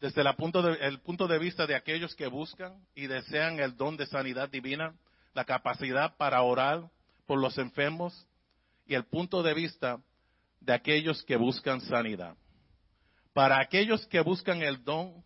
Desde 0.00 0.22
el 0.22 0.34
punto, 0.36 0.62
de, 0.62 0.86
el 0.86 1.00
punto 1.00 1.28
de 1.28 1.38
vista 1.38 1.66
de 1.66 1.74
aquellos 1.74 2.14
que 2.14 2.28
buscan 2.28 2.82
y 2.94 3.06
desean 3.06 3.60
el 3.60 3.76
don 3.76 3.98
de 3.98 4.06
sanidad 4.06 4.48
divina, 4.48 4.94
la 5.34 5.44
capacidad 5.44 6.16
para 6.16 6.40
orar 6.40 6.90
por 7.30 7.38
los 7.38 7.56
enfermos 7.58 8.26
y 8.86 8.94
el 8.94 9.04
punto 9.04 9.40
de 9.40 9.54
vista 9.54 10.02
de 10.58 10.72
aquellos 10.72 11.22
que 11.22 11.36
buscan 11.36 11.80
sanidad. 11.80 12.36
Para 13.32 13.60
aquellos 13.60 14.04
que 14.08 14.20
buscan 14.20 14.62
el 14.62 14.82
don 14.82 15.22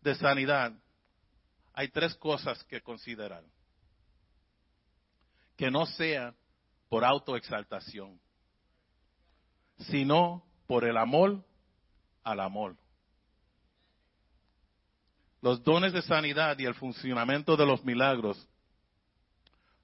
de 0.00 0.14
sanidad, 0.14 0.72
hay 1.74 1.88
tres 1.88 2.14
cosas 2.14 2.64
que 2.64 2.80
considerar. 2.80 3.44
Que 5.54 5.70
no 5.70 5.84
sea 5.84 6.34
por 6.88 7.04
autoexaltación, 7.04 8.18
sino 9.90 10.42
por 10.66 10.82
el 10.84 10.96
amor 10.96 11.44
al 12.24 12.40
amor. 12.40 12.74
Los 15.42 15.62
dones 15.62 15.92
de 15.92 16.00
sanidad 16.00 16.58
y 16.58 16.64
el 16.64 16.74
funcionamiento 16.74 17.54
de 17.54 17.66
los 17.66 17.84
milagros 17.84 18.48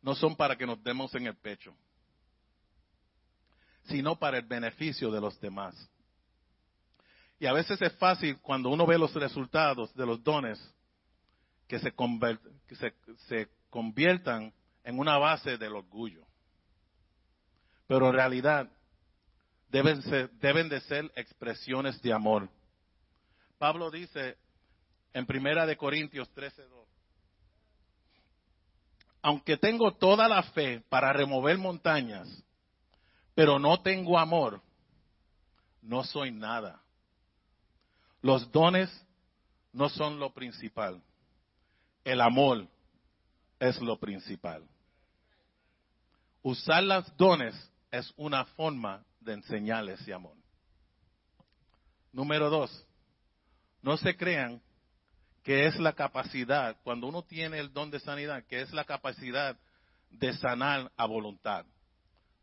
no 0.02 0.14
son 0.16 0.36
para 0.36 0.56
que 0.56 0.66
nos 0.66 0.82
demos 0.82 1.14
en 1.14 1.26
el 1.26 1.36
pecho, 1.36 1.74
sino 3.84 4.18
para 4.18 4.38
el 4.38 4.44
beneficio 4.44 5.10
de 5.10 5.20
los 5.20 5.40
demás. 5.40 5.74
Y 7.38 7.46
a 7.46 7.52
veces 7.52 7.80
es 7.80 7.92
fácil 7.96 8.38
cuando 8.40 8.68
uno 8.68 8.86
ve 8.86 8.98
los 8.98 9.14
resultados 9.14 9.94
de 9.94 10.06
los 10.06 10.22
dones 10.22 10.60
que 11.66 11.78
se, 11.78 11.94
se, 13.28 13.48
conviertan 13.70 14.52
en 14.84 14.98
una 14.98 15.16
base 15.16 15.56
del 15.56 15.74
orgullo. 15.74 16.26
Pero 17.86 18.08
en 18.08 18.14
realidad 18.14 18.70
deben, 19.70 20.02
deben 20.40 20.68
de 20.68 20.80
ser 20.82 21.10
expresiones 21.16 22.00
de 22.02 22.12
amor. 22.12 22.48
Pablo 23.58 23.90
dice 23.90 24.36
en 25.14 25.26
Primera 25.26 25.64
de 25.66 25.76
Corintios 25.76 26.30
13:2 26.34 26.81
aunque 29.22 29.56
tengo 29.56 29.92
toda 29.92 30.28
la 30.28 30.42
fe 30.42 30.80
para 30.88 31.12
remover 31.12 31.56
montañas, 31.56 32.28
pero 33.34 33.58
no 33.58 33.80
tengo 33.80 34.18
amor, 34.18 34.60
no 35.80 36.02
soy 36.04 36.32
nada. 36.32 36.82
Los 38.20 38.50
dones 38.50 38.90
no 39.72 39.88
son 39.88 40.18
lo 40.18 40.34
principal. 40.34 41.02
El 42.04 42.20
amor 42.20 42.66
es 43.58 43.80
lo 43.80 43.98
principal. 43.98 44.64
Usar 46.42 46.82
los 46.82 47.16
dones 47.16 47.54
es 47.92 48.12
una 48.16 48.44
forma 48.44 49.04
de 49.20 49.34
enseñarles 49.34 50.00
ese 50.00 50.12
amor. 50.12 50.36
Número 52.12 52.50
dos, 52.50 52.86
no 53.80 53.96
se 53.96 54.16
crean 54.16 54.60
que 55.42 55.66
es 55.66 55.78
la 55.78 55.92
capacidad, 55.92 56.76
cuando 56.82 57.08
uno 57.08 57.22
tiene 57.22 57.58
el 57.58 57.72
don 57.72 57.90
de 57.90 58.00
sanidad, 58.00 58.44
que 58.44 58.60
es 58.60 58.72
la 58.72 58.84
capacidad 58.84 59.58
de 60.10 60.32
sanar 60.34 60.90
a 60.96 61.06
voluntad. 61.06 61.66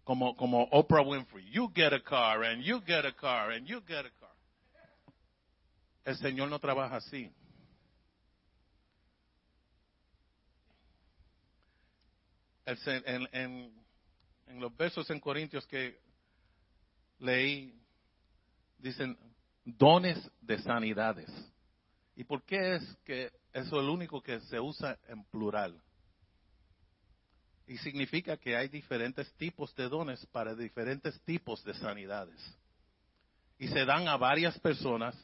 Como, 0.03 0.35
como 0.35 0.63
Oprah 0.71 1.01
Winfrey, 1.01 1.49
you 1.51 1.71
get 1.73 1.93
a 1.93 2.01
car, 2.01 2.43
and 2.43 2.63
you 2.63 2.81
get 2.85 3.05
a 3.05 3.13
car, 3.13 3.51
and 3.51 3.65
you 3.67 3.81
get 3.87 4.05
a 4.05 4.11
car. 4.19 4.29
El 6.03 6.17
Señor 6.17 6.49
no 6.49 6.59
trabaja 6.59 6.97
así. 6.97 7.31
en, 12.65 13.27
en 14.49 14.59
los 14.59 14.75
versos 14.75 15.09
en 15.09 15.19
Corintios 15.19 15.65
que 15.65 15.99
leí, 17.19 17.73
dicen 18.77 19.17
dones 19.63 20.17
de 20.41 20.59
sanidades. 20.59 21.29
¿Y 22.19 22.25
por 22.25 22.43
qué 22.43 22.75
es 22.75 22.97
que 23.05 23.31
eso 23.53 23.79
es 23.79 23.85
lo 23.85 23.93
único 23.93 24.21
que 24.21 24.41
se 24.41 24.59
usa 24.59 24.99
en 25.07 25.23
plural? 25.23 25.81
Y 27.65 27.77
significa 27.77 28.35
que 28.35 28.57
hay 28.57 28.67
diferentes 28.67 29.31
tipos 29.35 29.73
de 29.75 29.87
dones 29.87 30.25
para 30.25 30.53
diferentes 30.53 31.17
tipos 31.21 31.63
de 31.63 31.73
sanidades. 31.75 32.37
Y 33.57 33.69
se 33.69 33.85
dan 33.85 34.09
a 34.09 34.17
varias 34.17 34.59
personas 34.59 35.15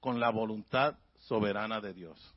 con 0.00 0.18
la 0.18 0.30
voluntad 0.30 0.96
soberana 1.18 1.82
de 1.82 1.92
Dios. 1.92 2.34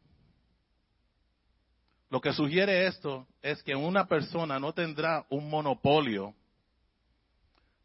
Lo 2.09 2.19
que 2.19 2.33
sugiere 2.33 2.85
esto 2.87 3.25
es 3.41 3.63
que 3.63 3.77
una 3.77 4.09
persona 4.09 4.59
no 4.59 4.73
tendrá 4.73 5.25
un 5.29 5.49
monopolio 5.49 6.35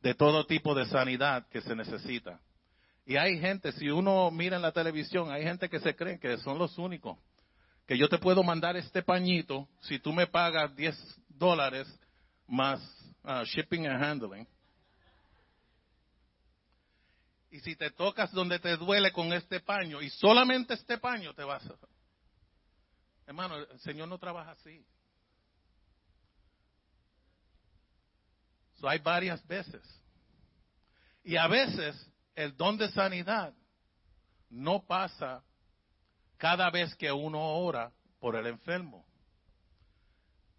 de 0.02 0.12
todo 0.12 0.44
tipo 0.44 0.74
de 0.74 0.86
sanidad 0.86 1.46
que 1.46 1.60
se 1.60 1.76
necesita. 1.76 2.40
Y 3.08 3.16
hay 3.16 3.40
gente, 3.40 3.72
si 3.72 3.88
uno 3.88 4.30
mira 4.30 4.56
en 4.56 4.62
la 4.62 4.70
televisión, 4.70 5.32
hay 5.32 5.42
gente 5.42 5.70
que 5.70 5.80
se 5.80 5.96
cree 5.96 6.20
que 6.20 6.36
son 6.36 6.58
los 6.58 6.76
únicos. 6.76 7.16
Que 7.86 7.96
yo 7.96 8.06
te 8.06 8.18
puedo 8.18 8.42
mandar 8.42 8.76
este 8.76 9.02
pañito 9.02 9.66
si 9.80 9.98
tú 9.98 10.12
me 10.12 10.26
pagas 10.26 10.76
10 10.76 10.94
dólares 11.30 11.88
más 12.46 12.78
uh, 13.24 13.44
shipping 13.44 13.86
and 13.86 14.04
handling. 14.04 14.46
Y 17.50 17.60
si 17.60 17.76
te 17.76 17.90
tocas 17.92 18.30
donde 18.30 18.58
te 18.58 18.76
duele 18.76 19.10
con 19.10 19.32
este 19.32 19.60
paño 19.60 20.02
y 20.02 20.10
solamente 20.10 20.74
este 20.74 20.98
paño 20.98 21.32
te 21.32 21.44
vas 21.44 21.64
a 21.64 21.76
Hermano, 23.26 23.56
el 23.56 23.80
Señor 23.80 24.08
no 24.08 24.18
trabaja 24.18 24.50
así. 24.50 24.84
Hay 28.82 28.98
varias 28.98 29.46
veces. 29.46 29.82
Y 31.24 31.36
a 31.36 31.46
veces 31.46 31.96
el 32.38 32.56
don 32.56 32.78
de 32.78 32.88
sanidad 32.90 33.52
no 34.48 34.86
pasa 34.86 35.42
cada 36.36 36.70
vez 36.70 36.94
que 36.94 37.10
uno 37.10 37.40
ora 37.40 37.90
por 38.20 38.36
el 38.36 38.46
enfermo. 38.46 39.04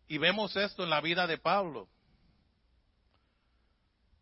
Y 0.06 0.18
vemos 0.18 0.58
esto 0.58 0.84
en 0.84 0.90
la 0.90 1.00
vida 1.00 1.26
de 1.26 1.38
Pablo. 1.38 1.88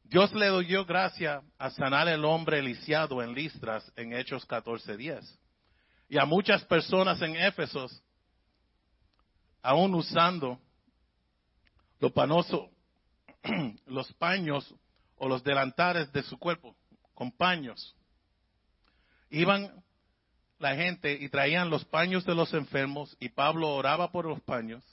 Dios 0.04 0.32
le 0.36 0.66
dio 0.66 0.86
gracia 0.86 1.42
a 1.58 1.72
sanar 1.72 2.08
el 2.08 2.26
hombre 2.26 2.62
lisiado 2.62 3.24
en 3.24 3.34
Listras 3.34 3.92
en 3.96 4.14
Hechos 4.14 4.48
14:10. 4.48 5.40
Y 6.10 6.20
a 6.20 6.26
muchas 6.26 6.64
personas 6.66 7.20
en 7.24 7.36
Éfesos 7.36 8.04
aún 9.64 9.96
usando 9.96 10.62
los 12.00 12.12
panosos, 12.12 12.70
los 13.88 14.14
paños 14.14 14.76
o 15.16 15.28
los 15.28 15.44
delantares 15.44 16.12
de 16.14 16.22
su 16.22 16.38
cuerpo, 16.38 16.77
con 17.18 17.32
paños. 17.32 17.96
Iban 19.32 19.84
la 20.60 20.76
gente 20.76 21.14
y 21.20 21.30
traían 21.30 21.72
los 21.72 21.84
paños 21.84 22.24
de 22.26 22.36
los 22.36 22.54
enfermos 22.54 23.18
y 23.20 23.30
Pablo 23.30 23.70
oraba 23.70 24.12
por 24.12 24.26
los 24.26 24.40
paños 24.42 24.84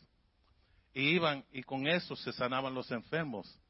y 0.95 1.03
iban 1.17 1.45
y 1.53 1.63
con 1.63 1.87
eso 1.87 2.17
se 2.17 2.33
sanaban 2.33 2.73
los 2.73 2.91
enfermos. 2.91 3.61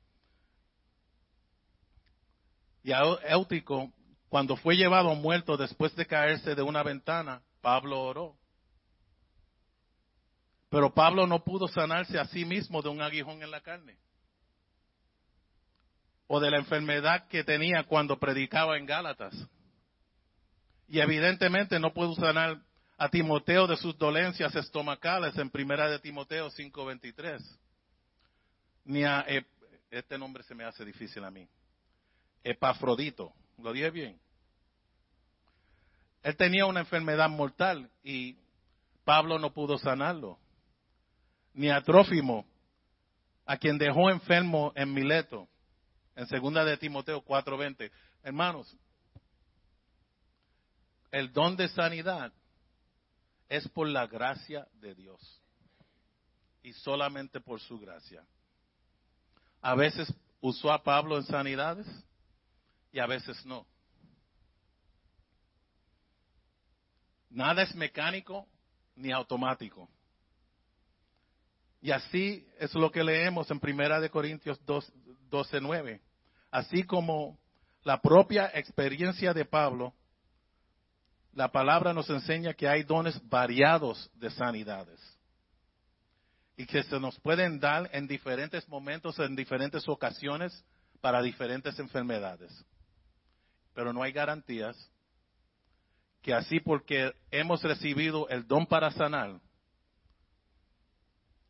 Y 2.84 2.92
a 2.92 3.00
Éutico, 3.28 3.92
cuando 4.28 4.54
fue 4.56 4.76
llevado 4.76 5.12
muerto 5.16 5.56
después 5.56 5.96
de 5.96 6.06
caerse 6.06 6.54
de 6.54 6.62
una 6.62 6.84
ventana, 6.84 7.42
Pablo 7.60 8.02
oró. 8.02 8.36
Pero 10.68 10.94
Pablo 10.94 11.26
no 11.26 11.42
pudo 11.42 11.66
sanarse 11.66 12.20
a 12.20 12.26
sí 12.26 12.44
mismo 12.44 12.82
de 12.82 12.88
un 12.88 13.02
aguijón 13.02 13.42
en 13.42 13.50
la 13.50 13.62
carne. 13.62 13.98
O 16.26 16.40
de 16.40 16.50
la 16.50 16.58
enfermedad 16.58 17.28
que 17.28 17.44
tenía 17.44 17.84
cuando 17.84 18.18
predicaba 18.18 18.76
en 18.78 18.86
Gálatas. 18.86 19.34
Y 20.88 21.00
evidentemente 21.00 21.78
no 21.78 21.92
pudo 21.92 22.14
sanar 22.14 22.60
a 22.96 23.08
Timoteo 23.08 23.66
de 23.66 23.76
sus 23.76 23.96
dolencias 23.98 24.54
estomacales 24.54 25.36
en 25.36 25.50
primera 25.50 25.88
de 25.88 25.98
Timoteo 25.98 26.50
5:23. 26.50 27.42
Ni 28.84 29.04
a, 29.04 29.24
este 29.90 30.18
nombre 30.18 30.42
se 30.42 30.54
me 30.54 30.64
hace 30.64 30.84
difícil 30.84 31.24
a 31.24 31.30
mí. 31.30 31.48
Epafrodito. 32.42 33.32
¿Lo 33.58 33.72
dije 33.72 33.90
bien? 33.90 34.18
Él 36.22 36.36
tenía 36.36 36.66
una 36.66 36.80
enfermedad 36.80 37.28
mortal 37.28 37.90
y 38.02 38.36
Pablo 39.04 39.38
no 39.38 39.52
pudo 39.52 39.78
sanarlo 39.78 40.38
ni 41.54 41.70
a 41.70 41.80
Trófimo, 41.80 42.44
a 43.46 43.56
quien 43.56 43.78
dejó 43.78 44.10
enfermo 44.10 44.72
en 44.74 44.92
Mileto, 44.92 45.48
en 46.16 46.26
segunda 46.26 46.64
de 46.64 46.76
Timoteo 46.76 47.22
4:20. 47.22 47.90
Hermanos, 48.22 48.76
el 51.10 51.32
don 51.32 51.56
de 51.56 51.68
sanidad 51.68 52.32
es 53.48 53.68
por 53.68 53.88
la 53.88 54.06
gracia 54.06 54.66
de 54.74 54.94
Dios 54.94 55.42
y 56.62 56.72
solamente 56.72 57.40
por 57.40 57.60
su 57.60 57.78
gracia. 57.78 58.24
A 59.60 59.74
veces 59.74 60.12
usó 60.40 60.72
a 60.72 60.82
Pablo 60.82 61.16
en 61.16 61.24
sanidades 61.24 61.86
y 62.92 62.98
a 62.98 63.06
veces 63.06 63.44
no. 63.46 63.66
Nada 67.30 67.62
es 67.62 67.74
mecánico 67.74 68.46
ni 68.96 69.10
automático. 69.10 69.88
Y 71.80 71.90
así 71.90 72.46
es 72.58 72.72
lo 72.74 72.90
que 72.90 73.04
leemos 73.04 73.50
en 73.50 73.60
Primera 73.60 74.00
de 74.00 74.08
Corintios 74.08 74.64
12, 74.64 74.92
9. 75.60 76.00
Así 76.50 76.84
como 76.84 77.38
la 77.82 78.00
propia 78.00 78.50
experiencia 78.54 79.34
de 79.34 79.44
Pablo, 79.44 79.92
la 81.32 81.50
palabra 81.50 81.92
nos 81.92 82.08
enseña 82.08 82.54
que 82.54 82.68
hay 82.68 82.84
dones 82.84 83.20
variados 83.28 84.10
de 84.14 84.30
sanidades 84.30 85.00
y 86.56 86.66
que 86.66 86.84
se 86.84 87.00
nos 87.00 87.18
pueden 87.20 87.58
dar 87.58 87.90
en 87.92 88.06
diferentes 88.06 88.68
momentos, 88.68 89.18
en 89.18 89.34
diferentes 89.34 89.88
ocasiones, 89.88 90.64
para 91.00 91.20
diferentes 91.20 91.78
enfermedades. 91.78 92.64
Pero 93.74 93.92
no 93.92 94.02
hay 94.02 94.12
garantías 94.12 94.76
que 96.22 96.32
así 96.32 96.60
porque 96.60 97.12
hemos 97.30 97.62
recibido 97.62 98.28
el 98.28 98.46
don 98.46 98.66
para 98.66 98.90
sanar, 98.92 99.40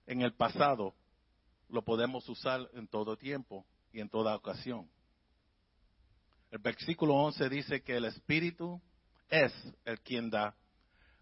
en 0.07 0.23
el 0.23 0.35
pasado, 0.35 0.95
lo 1.69 1.83
podemos 1.83 2.29
usar 2.29 2.69
en 2.75 2.89
todo 2.89 3.17
tiempo 3.17 3.65
y 3.95 4.01
en 4.01 4.09
toda 4.09 4.35
ocasión. 4.35 4.91
El 6.51 6.59
versículo 6.59 7.15
11 7.15 7.49
dice 7.49 7.83
que 7.83 7.97
el 7.97 8.05
Espíritu 8.05 8.83
es 9.29 9.53
el 9.85 10.01
quien 10.01 10.31
da. 10.31 10.57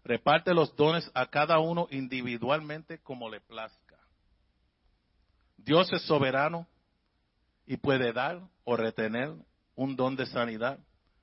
Reparte 0.03 0.53
los 0.53 0.75
dones 0.75 1.09
a 1.13 1.27
cada 1.27 1.59
uno 1.59 1.87
individualmente 1.91 2.99
como 2.99 3.29
le 3.29 3.39
plazca. 3.41 3.99
Dios 5.55 5.91
es 5.93 6.01
soberano 6.01 6.67
y 7.65 7.77
puede 7.77 8.11
dar 8.11 8.41
o 8.63 8.75
retener 8.75 9.33
un 9.75 9.95
don 9.95 10.15
de 10.15 10.25
sanidad 10.25 10.79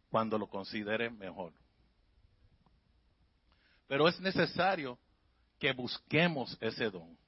cuando 0.09 0.39
lo 0.39 0.49
considere 0.49 1.11
mejor. 1.11 1.53
Pero 3.89 4.09
es 4.09 4.19
necesario 4.21 4.99
que 5.59 5.73
busquemos 5.73 6.57
ese 6.61 6.91
don 6.91 7.19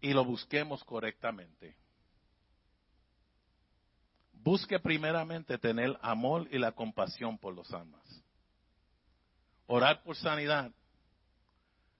y 0.00 0.12
lo 0.12 0.24
busquemos 0.24 0.84
correctamente. 0.84 1.76
Busque 4.48 4.78
primeramente 4.78 5.58
tener 5.58 5.98
amor 6.00 6.48
y 6.50 6.56
la 6.56 6.72
compasión 6.72 7.36
por 7.36 7.54
los 7.54 7.70
almas. 7.70 8.00
Orar 9.66 10.02
por 10.02 10.16
sanidad 10.16 10.72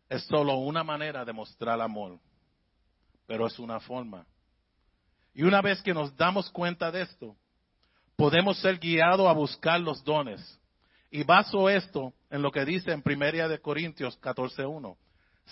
es 0.09 0.25
solo 0.25 0.57
una 0.57 0.83
manera 0.83 1.27
de 1.27 1.35
mostrar 1.35 1.79
amor, 1.79 2.19
pero 3.27 3.47
es 3.47 3.59
una 3.59 3.81
forma. 3.81 4.25
Y 5.35 5.43
una 5.43 5.61
vez 5.61 5.83
que 5.83 5.93
nos 5.93 6.17
damos 6.17 6.49
cuenta 6.49 6.91
de 6.91 7.03
esto, 7.03 7.37
podemos 8.17 8.59
ser 8.61 8.79
guiados 8.79 9.29
a 9.29 9.33
buscar 9.33 9.79
los 9.79 10.03
dones. 10.03 10.41
Y 11.11 11.25
baso 11.25 11.69
esto 11.69 12.15
en 12.31 12.41
lo 12.41 12.51
que 12.51 12.65
dice 12.65 12.93
en 12.93 13.03
Primera 13.03 13.47
de 13.47 13.61
Corintios 13.61 14.19
14.1. 14.23 14.97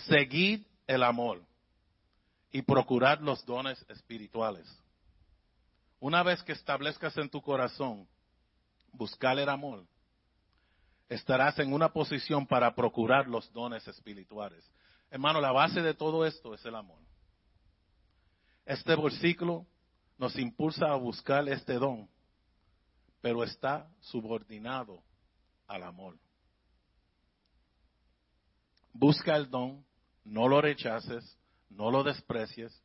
Seguid 0.08 0.64
el 0.86 1.02
amor 1.02 1.42
y 2.52 2.62
procurad 2.62 3.20
los 3.20 3.44
dones 3.44 3.84
espirituales. 3.90 4.66
Una 6.06 6.22
vez 6.22 6.40
que 6.44 6.52
establezcas 6.52 7.18
en 7.18 7.28
tu 7.28 7.42
corazón 7.42 8.06
buscar 8.92 9.36
el 9.40 9.48
amor, 9.48 9.84
estarás 11.08 11.58
en 11.58 11.72
una 11.72 11.92
posición 11.92 12.46
para 12.46 12.72
procurar 12.76 13.26
los 13.26 13.52
dones 13.52 13.88
espirituales. 13.88 14.64
Hermano, 15.10 15.40
la 15.40 15.50
base 15.50 15.82
de 15.82 15.94
todo 15.94 16.24
esto 16.24 16.54
es 16.54 16.64
el 16.64 16.76
amor. 16.76 17.00
Este 18.64 18.94
versículo 18.94 19.66
nos 20.16 20.38
impulsa 20.38 20.92
a 20.92 20.94
buscar 20.94 21.48
este 21.48 21.72
don, 21.72 22.08
pero 23.20 23.42
está 23.42 23.90
subordinado 23.98 25.02
al 25.66 25.82
amor. 25.82 26.16
Busca 28.92 29.34
el 29.34 29.50
don, 29.50 29.84
no 30.22 30.46
lo 30.46 30.60
rechaces, 30.60 31.36
no 31.68 31.90
lo 31.90 32.04
desprecies 32.04 32.80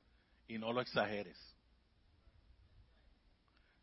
y 0.48 0.58
no 0.58 0.74
lo 0.74 0.82
exageres. 0.82 1.51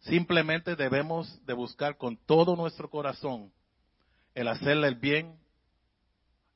Simplemente 0.00 0.76
debemos 0.76 1.44
de 1.44 1.52
buscar 1.54 1.96
con 1.96 2.16
todo 2.16 2.56
nuestro 2.56 2.88
corazón 2.88 3.52
el 4.34 4.48
hacerle 4.48 4.88
el 4.88 4.94
bien 4.94 5.38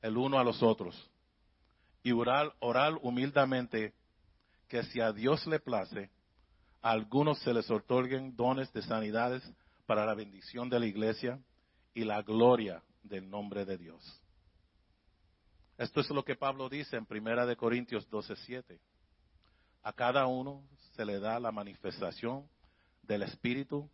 el 0.01 0.17
uno 0.17 0.37
a 0.37 0.43
los 0.43 0.61
otros 0.61 1.09
y 2.03 2.11
orar, 2.11 2.53
orar 2.59 2.99
humildemente 3.01 3.93
que 4.67 4.83
si 4.83 4.99
a 4.99 5.13
Dios 5.13 5.47
le 5.47 5.59
place, 5.59 6.09
a 6.81 6.91
algunos 6.91 7.39
se 7.39 7.53
les 7.53 7.71
otorguen 7.71 8.35
dones 8.35 8.71
de 8.73 8.81
sanidades 8.81 9.43
para 9.85 10.05
la 10.05 10.13
bendición 10.13 10.69
de 10.69 10.79
la 10.79 10.85
iglesia 10.85 11.39
y 11.93 12.03
la 12.03 12.21
gloria 12.21 12.83
del 13.03 13.29
nombre 13.29 13.65
de 13.65 13.77
Dios. 13.77 14.21
Esto 15.77 16.01
es 16.01 16.09
lo 16.09 16.23
que 16.23 16.35
Pablo 16.35 16.69
dice 16.69 16.97
en 16.97 17.05
Primera 17.05 17.45
de 17.45 17.55
Corintios 17.55 18.09
12:7. 18.09 18.79
A 19.83 19.93
cada 19.93 20.27
uno 20.27 20.63
se 20.95 21.05
le 21.05 21.19
da 21.19 21.39
la 21.39 21.51
manifestación 21.51 22.47
del 23.03 23.23
Espíritu 23.23 23.89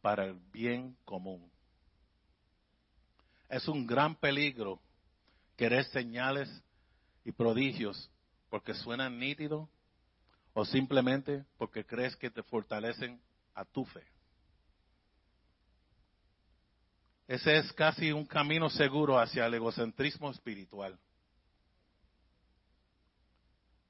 para 0.00 0.24
el 0.24 0.34
bien 0.52 0.96
común. 1.04 1.50
Es 3.48 3.68
un 3.68 3.86
gran 3.86 4.16
peligro 4.16 4.80
querer 5.56 5.84
señales 5.86 6.48
y 7.24 7.32
prodigios 7.32 8.10
porque 8.50 8.74
suenan 8.74 9.18
nítidos 9.18 9.68
o 10.52 10.64
simplemente 10.64 11.44
porque 11.58 11.84
crees 11.84 12.16
que 12.16 12.30
te 12.30 12.42
fortalecen 12.42 13.20
a 13.54 13.64
tu 13.64 13.84
fe. 13.84 14.04
Ese 17.26 17.56
es 17.56 17.72
casi 17.72 18.12
un 18.12 18.26
camino 18.26 18.68
seguro 18.68 19.18
hacia 19.18 19.46
el 19.46 19.54
egocentrismo 19.54 20.30
espiritual. 20.30 20.98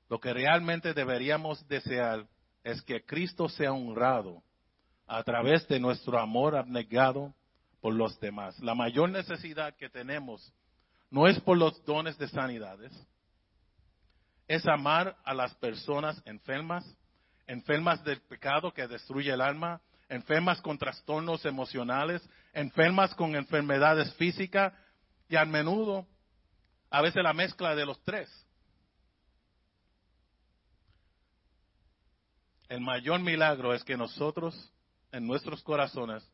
Lo 0.09 0.21
que 0.21 0.33
realmente 0.33 0.95
deberíamos 0.95 1.67
desear 1.67 2.27
es 2.63 2.81
que 2.83 3.05
Cristo 3.05 3.49
sea 3.49 3.73
honrado 3.73 4.43
a 5.07 5.23
través 5.23 5.67
de 5.69 5.79
nuestro 5.79 6.19
amor 6.19 6.57
abnegado 6.57 7.35
por 7.81 7.95
los 7.95 8.19
demás. 8.21 8.59
La 8.61 8.75
mayor 8.75 9.11
necesidad 9.11 9.75
que 9.77 9.89
tenemos 9.89 10.53
no 11.11 11.27
es 11.29 11.39
por 11.41 11.57
los 11.57 11.85
dones 11.85 12.19
de 12.19 12.29
sanidades, 12.29 12.93
es 14.49 14.67
amar 14.67 15.17
a 15.25 15.35
las 15.35 15.55
personas 15.55 16.21
enfermas, 16.25 16.85
enfermas 17.47 18.03
del 18.05 18.21
pecado 18.23 18.73
que 18.73 18.87
destruye 18.87 19.33
el 19.33 19.41
alma, 19.41 19.81
enfermas 20.09 20.61
con 20.61 20.79
trastornos 20.79 21.45
emocionales, 21.45 22.23
enfermas 22.53 23.15
con 23.15 23.37
enfermedades 23.37 24.13
físicas 24.15 24.73
y 25.29 25.37
a 25.37 25.45
menudo, 25.45 26.07
a 26.91 27.03
veces 27.03 27.23
la 27.23 27.33
mezcla 27.33 27.75
de 27.75 27.87
los 27.87 28.03
tres. 28.05 28.29
El 32.69 32.81
mayor 32.81 33.21
milagro 33.21 33.75
es 33.75 33.85
que 33.85 33.97
nosotros, 33.97 34.73
en 35.15 35.29
nuestros 35.29 35.63
corazones, 35.63 36.29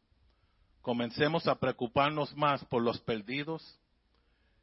comencemos 0.80 1.46
a 1.46 1.54
preocuparnos 1.54 2.34
más 2.34 2.64
por 2.64 2.80
los 2.80 2.98
perdidos 3.00 3.78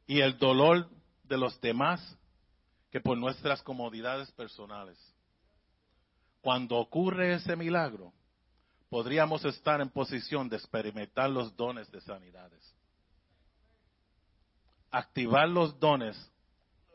y 0.08 0.20
el 0.20 0.36
dolor 0.38 0.88
de 1.22 1.38
los 1.38 1.60
demás 1.60 2.18
que 2.90 3.00
por 3.00 3.16
nuestras 3.16 3.62
comodidades 3.62 4.28
personales. 4.32 4.98
Cuando 6.40 6.78
ocurre 6.78 7.34
ese 7.34 7.54
milagro, 7.54 8.12
podríamos 8.90 9.44
estar 9.44 9.80
en 9.80 9.88
posición 9.88 10.48
de 10.48 10.56
experimentar 10.56 11.30
los 11.30 11.54
dones 11.56 11.88
de 11.92 12.00
sanidades. 12.00 12.74
Activar 14.90 15.48
los 15.48 15.78
dones 15.78 16.16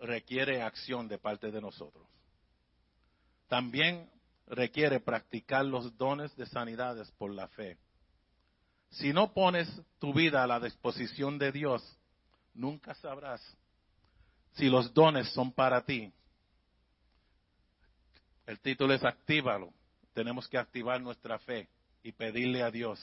requiere 0.01 0.61
acción 0.61 1.07
de 1.07 1.19
parte 1.19 1.51
de 1.51 1.61
nosotros. 1.61 2.05
También 3.47 4.09
requiere 4.55 4.99
practicar 4.99 5.65
los 5.65 5.97
dones 5.97 6.35
de 6.35 6.45
sanidades 6.45 7.11
por 7.11 7.33
la 7.33 7.47
fe. 7.49 7.77
Si 8.89 9.11
no 9.11 9.33
pones 9.33 9.67
tu 9.99 10.13
vida 10.13 10.43
a 10.43 10.47
la 10.47 10.59
disposición 10.59 11.37
de 11.37 11.51
Dios, 11.51 11.81
nunca 12.53 12.93
sabrás 12.95 13.41
si 14.53 14.69
los 14.69 14.93
dones 14.93 15.29
son 15.33 15.51
para 15.51 15.83
ti. 15.83 16.13
El 18.45 18.59
título 18.59 18.93
es 18.93 19.03
Actívalo. 19.03 19.73
Tenemos 20.13 20.47
que 20.47 20.57
activar 20.57 21.01
nuestra 21.01 21.39
fe 21.39 21.67
y 22.03 22.11
pedirle 22.11 22.61
a 22.61 22.69
Dios. 22.69 22.99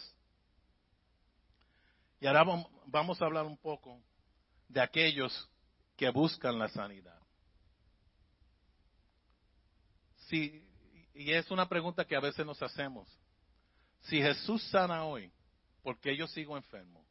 Y 2.20 2.26
ahora 2.26 2.44
vamos 2.86 3.20
a 3.20 3.24
hablar 3.24 3.46
un 3.46 3.56
poco 3.56 4.00
de 4.68 4.80
aquellos 4.80 5.50
que 5.96 6.10
buscan 6.10 6.58
la 6.58 6.68
sanidad. 6.68 7.18
Si, 10.28 10.69
y 11.14 11.32
es 11.32 11.50
una 11.50 11.68
pregunta 11.68 12.04
que 12.04 12.16
a 12.16 12.20
veces 12.20 12.44
nos 12.44 12.62
hacemos. 12.62 13.08
Si 14.02 14.20
Jesús 14.20 14.62
sana 14.70 15.04
hoy, 15.04 15.30
¿por 15.82 15.98
qué 16.00 16.16
yo 16.16 16.26
sigo 16.26 16.56
enfermo? 16.56 17.04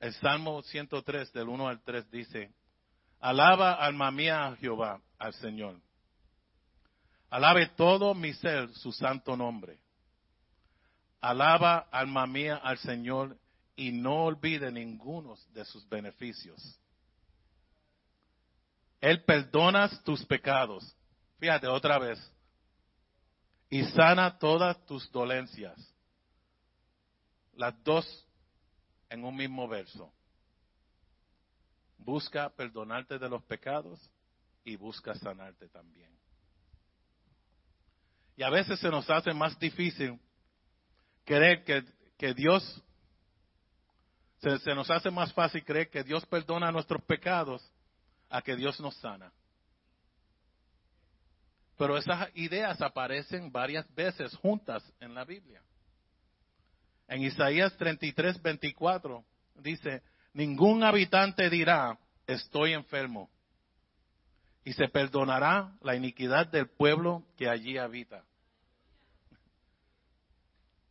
El 0.00 0.14
Salmo 0.14 0.62
103 0.62 1.32
del 1.32 1.48
1 1.48 1.68
al 1.68 1.82
3 1.82 2.10
dice, 2.10 2.52
Alaba 3.20 3.74
alma 3.74 4.10
mía 4.10 4.46
a 4.46 4.56
Jehová, 4.56 5.00
al 5.18 5.34
Señor. 5.34 5.80
Alabe 7.30 7.66
todo 7.76 8.14
mi 8.14 8.32
ser 8.32 8.72
su 8.74 8.92
santo 8.92 9.36
nombre. 9.36 9.78
Alaba 11.20 11.88
alma 11.90 12.26
mía 12.26 12.56
al 12.56 12.78
Señor 12.78 13.36
y 13.74 13.92
no 13.92 14.24
olvide 14.24 14.70
ninguno 14.70 15.36
de 15.50 15.64
sus 15.64 15.88
beneficios. 15.88 16.78
Él 19.00 19.22
perdona 19.24 19.88
tus 20.04 20.24
pecados. 20.24 20.96
Fíjate 21.38 21.66
otra 21.66 21.98
vez. 21.98 22.18
Y 23.70 23.84
sana 23.84 24.38
todas 24.38 24.84
tus 24.86 25.10
dolencias. 25.12 25.76
Las 27.54 27.82
dos 27.84 28.26
en 29.08 29.24
un 29.24 29.36
mismo 29.36 29.68
verso. 29.68 30.12
Busca 31.98 32.48
perdonarte 32.50 33.18
de 33.18 33.28
los 33.28 33.42
pecados 33.44 34.00
y 34.64 34.76
busca 34.76 35.14
sanarte 35.14 35.68
también. 35.68 36.10
Y 38.36 38.42
a 38.42 38.50
veces 38.50 38.78
se 38.78 38.88
nos 38.88 39.08
hace 39.10 39.32
más 39.32 39.58
difícil 39.58 40.18
creer 41.24 41.64
que, 41.64 41.84
que 42.16 42.34
Dios, 42.34 42.82
se, 44.40 44.58
se 44.58 44.74
nos 44.74 44.90
hace 44.90 45.10
más 45.10 45.32
fácil 45.32 45.64
creer 45.64 45.90
que 45.90 46.04
Dios 46.04 46.24
perdona 46.26 46.70
nuestros 46.70 47.02
pecados 47.02 47.68
a 48.28 48.42
que 48.42 48.56
Dios 48.56 48.80
nos 48.80 48.96
sana. 48.96 49.32
Pero 51.76 51.96
esas 51.96 52.28
ideas 52.34 52.80
aparecen 52.82 53.52
varias 53.52 53.92
veces 53.94 54.34
juntas 54.36 54.82
en 55.00 55.14
la 55.14 55.24
Biblia. 55.24 55.62
En 57.06 57.22
Isaías 57.22 57.76
33, 57.76 58.42
24 58.42 59.24
dice, 59.56 60.02
ningún 60.32 60.82
habitante 60.82 61.48
dirá, 61.48 61.98
estoy 62.26 62.72
enfermo, 62.72 63.30
y 64.64 64.72
se 64.74 64.88
perdonará 64.88 65.72
la 65.80 65.96
iniquidad 65.96 66.46
del 66.48 66.68
pueblo 66.68 67.24
que 67.38 67.48
allí 67.48 67.78
habita. 67.78 68.22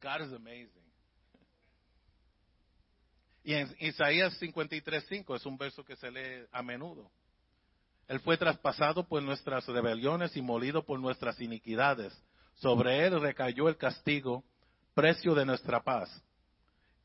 God 0.01 0.21
is 0.21 0.33
amazing. 0.33 0.87
Y 3.43 3.53
en 3.53 3.75
Isaías 3.79 4.41
53.5 4.41 5.35
es 5.35 5.45
un 5.45 5.57
verso 5.57 5.85
que 5.85 5.95
se 5.95 6.09
lee 6.09 6.45
a 6.51 6.63
menudo. 6.63 7.11
Él 8.07 8.19
fue 8.21 8.37
traspasado 8.37 9.07
por 9.07 9.21
nuestras 9.21 9.65
rebeliones 9.67 10.35
y 10.37 10.41
molido 10.41 10.85
por 10.85 10.99
nuestras 10.99 11.39
iniquidades. 11.41 12.17
Sobre 12.55 13.05
él 13.05 13.19
recayó 13.19 13.67
el 13.67 13.77
castigo, 13.77 14.43
precio 14.93 15.35
de 15.35 15.45
nuestra 15.45 15.83
paz. 15.83 16.09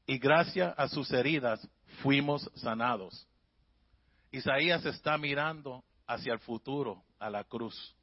Y 0.06 0.18
gracias 0.18 0.74
a 0.76 0.88
sus 0.88 1.10
heridas 1.12 1.66
fuimos 2.02 2.50
sanados. 2.54 3.26
Isaías 4.30 4.84
está 4.86 5.18
mirando 5.18 5.84
hacia 6.06 6.32
el 6.32 6.38
futuro, 6.38 7.02
a 7.18 7.28
la 7.28 7.44
cruz. 7.44 7.94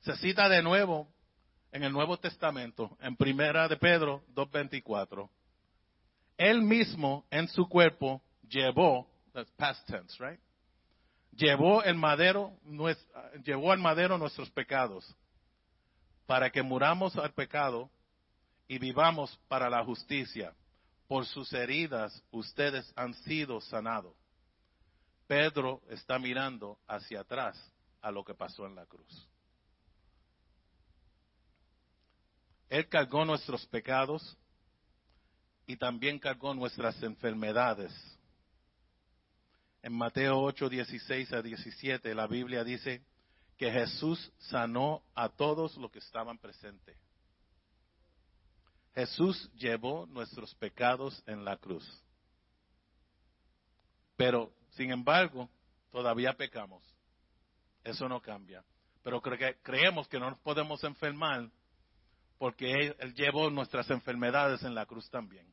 Se 0.00 0.16
cita 0.16 0.48
de 0.48 0.62
nuevo 0.62 1.08
en 1.72 1.82
el 1.82 1.92
Nuevo 1.92 2.18
Testamento, 2.18 2.96
en 3.00 3.16
Primera 3.16 3.66
de 3.66 3.76
Pedro 3.76 4.22
2.24. 4.34 5.28
Él 6.36 6.62
mismo 6.62 7.24
en 7.30 7.48
su 7.48 7.68
cuerpo 7.68 8.22
llevó, 8.48 9.08
that's 9.34 9.50
past 9.58 9.86
tense, 9.86 10.16
right? 10.20 10.38
Llevó 11.36 11.82
madero, 11.96 12.52
llevó 13.44 13.72
al 13.72 13.78
madero 13.78 14.16
nuestros 14.16 14.48
pecados, 14.50 15.04
para 16.26 16.50
que 16.50 16.62
muramos 16.62 17.16
al 17.16 17.32
pecado 17.32 17.90
y 18.68 18.78
vivamos 18.78 19.36
para 19.48 19.68
la 19.68 19.84
justicia. 19.84 20.54
Por 21.08 21.26
sus 21.26 21.52
heridas 21.52 22.22
ustedes 22.30 22.90
han 22.96 23.12
sido 23.14 23.60
sanados. 23.60 24.14
Pedro 25.26 25.82
está 25.88 26.18
mirando 26.18 26.78
hacia 26.86 27.20
atrás 27.20 27.56
a 28.00 28.10
lo 28.10 28.24
que 28.24 28.34
pasó 28.34 28.66
en 28.66 28.74
la 28.74 28.86
cruz. 28.86 29.28
Él 32.68 32.88
cargó 32.88 33.24
nuestros 33.24 33.66
pecados 33.66 34.36
y 35.66 35.76
también 35.76 36.18
cargó 36.18 36.54
nuestras 36.54 37.02
enfermedades. 37.02 37.92
En 39.84 39.92
Mateo 39.92 40.40
8, 40.40 40.70
16 40.70 41.30
a 41.34 41.42
17, 41.42 42.14
la 42.14 42.26
Biblia 42.26 42.64
dice 42.64 43.02
que 43.58 43.70
Jesús 43.70 44.32
sanó 44.38 45.02
a 45.14 45.28
todos 45.28 45.76
los 45.76 45.90
que 45.90 45.98
estaban 45.98 46.38
presentes. 46.38 46.96
Jesús 48.94 49.50
llevó 49.52 50.06
nuestros 50.06 50.54
pecados 50.54 51.22
en 51.26 51.44
la 51.44 51.58
cruz. 51.58 51.86
Pero, 54.16 54.54
sin 54.70 54.90
embargo, 54.90 55.50
todavía 55.92 56.32
pecamos. 56.32 56.82
Eso 57.84 58.08
no 58.08 58.22
cambia. 58.22 58.64
Pero 59.02 59.20
creemos 59.20 60.08
que 60.08 60.18
no 60.18 60.30
nos 60.30 60.38
podemos 60.38 60.82
enfermar 60.82 61.50
porque 62.38 62.72
él, 62.72 63.14
llevó 63.16 63.50
nuestras 63.50 63.90
enfermedades 63.90 64.62
en 64.62 64.74
la 64.74 64.86
cruz 64.86 65.10
también. 65.10 65.46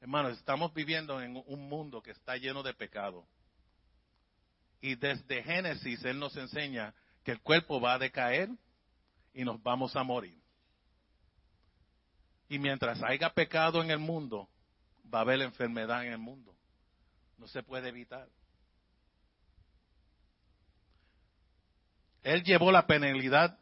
Hermanos, 0.00 0.38
estamos 0.38 0.72
viviendo 0.74 1.20
en 1.20 1.42
un 1.46 1.68
mundo 1.68 2.02
que 2.02 2.10
está 2.10 2.36
lleno 2.36 2.62
de 2.62 2.74
pecado. 2.74 3.26
Y 4.80 4.94
desde 4.94 5.42
Génesis 5.42 6.04
Él 6.04 6.18
nos 6.18 6.36
enseña 6.36 6.94
que 7.24 7.32
el 7.32 7.40
cuerpo 7.40 7.80
va 7.80 7.94
a 7.94 7.98
decaer 7.98 8.50
y 9.32 9.44
nos 9.44 9.62
vamos 9.62 9.96
a 9.96 10.02
morir. 10.02 10.40
Y 12.48 12.58
mientras 12.58 13.02
haya 13.02 13.30
pecado 13.30 13.82
en 13.82 13.90
el 13.90 13.98
mundo, 13.98 14.48
va 15.12 15.18
a 15.18 15.22
haber 15.22 15.40
enfermedad 15.40 16.06
en 16.06 16.12
el 16.12 16.18
mundo. 16.18 16.54
No 17.38 17.48
se 17.48 17.62
puede 17.62 17.88
evitar. 17.88 18.28
Él 22.22 22.42
llevó 22.44 22.70
la 22.70 22.86
penalidad 22.86 23.58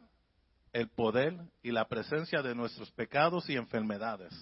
el 0.74 0.88
poder 0.88 1.38
y 1.62 1.70
la 1.70 1.86
presencia 1.86 2.42
de 2.42 2.54
nuestros 2.54 2.90
pecados 2.90 3.48
y 3.48 3.56
enfermedades 3.56 4.34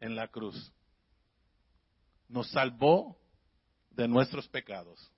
en 0.00 0.16
la 0.16 0.26
cruz. 0.26 0.72
Nos 2.28 2.50
salvó 2.50 3.18
de 3.90 4.06
nuestros 4.06 4.48
pecados. 4.48 5.10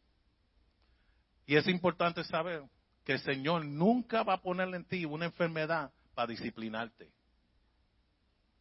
Y 1.47 1.57
es 1.57 1.67
importante 1.67 2.23
saber 2.25 2.63
que 3.05 3.13
el 3.13 3.21
Señor 3.21 3.65
nunca 3.65 4.23
va 4.23 4.35
a 4.35 4.43
poner 4.43 4.73
en 4.75 4.85
ti 4.85 5.05
una 5.05 5.27
enfermedad 5.27 5.93
para 6.15 6.29
disciplinarte. 6.29 7.11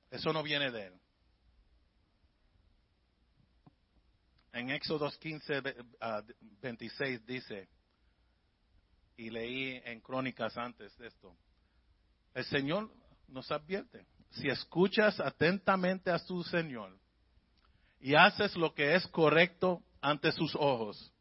Eso 0.09 0.33
no 0.33 0.41
viene 0.41 0.71
de 0.71 0.87
Él. 0.87 0.93
En 4.51 4.71
Éxodo 4.71 5.09
15, 5.11 5.61
26 6.61 7.25
dice, 7.25 7.69
y 9.15 9.29
leí 9.29 9.81
en 9.85 10.01
crónicas 10.01 10.57
antes 10.57 10.97
de 10.97 11.07
esto, 11.07 11.35
el 12.33 12.45
Señor 12.45 12.91
nos 13.27 13.51
advierte, 13.51 14.05
si 14.31 14.47
escuchas 14.47 15.19
atentamente 15.19 16.09
a 16.09 16.17
tu 16.19 16.43
Señor 16.43 16.97
y 17.99 18.15
haces 18.15 18.55
lo 18.55 18.73
que 18.73 18.95
es 18.95 19.05
correcto 19.07 19.81
ante 20.01 20.31
sus 20.31 20.55
ojos, 20.55 21.11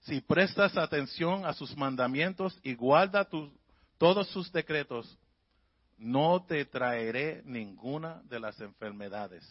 si 0.00 0.20
prestas 0.20 0.76
atención 0.76 1.44
a 1.44 1.52
sus 1.52 1.76
mandamientos 1.76 2.58
y 2.62 2.74
guarda 2.74 3.28
todos 3.98 4.28
sus 4.28 4.50
decretos, 4.52 5.18
no 5.98 6.44
te 6.44 6.64
traeré 6.64 7.42
ninguna 7.44 8.22
de 8.24 8.40
las 8.40 8.58
enfermedades 8.60 9.44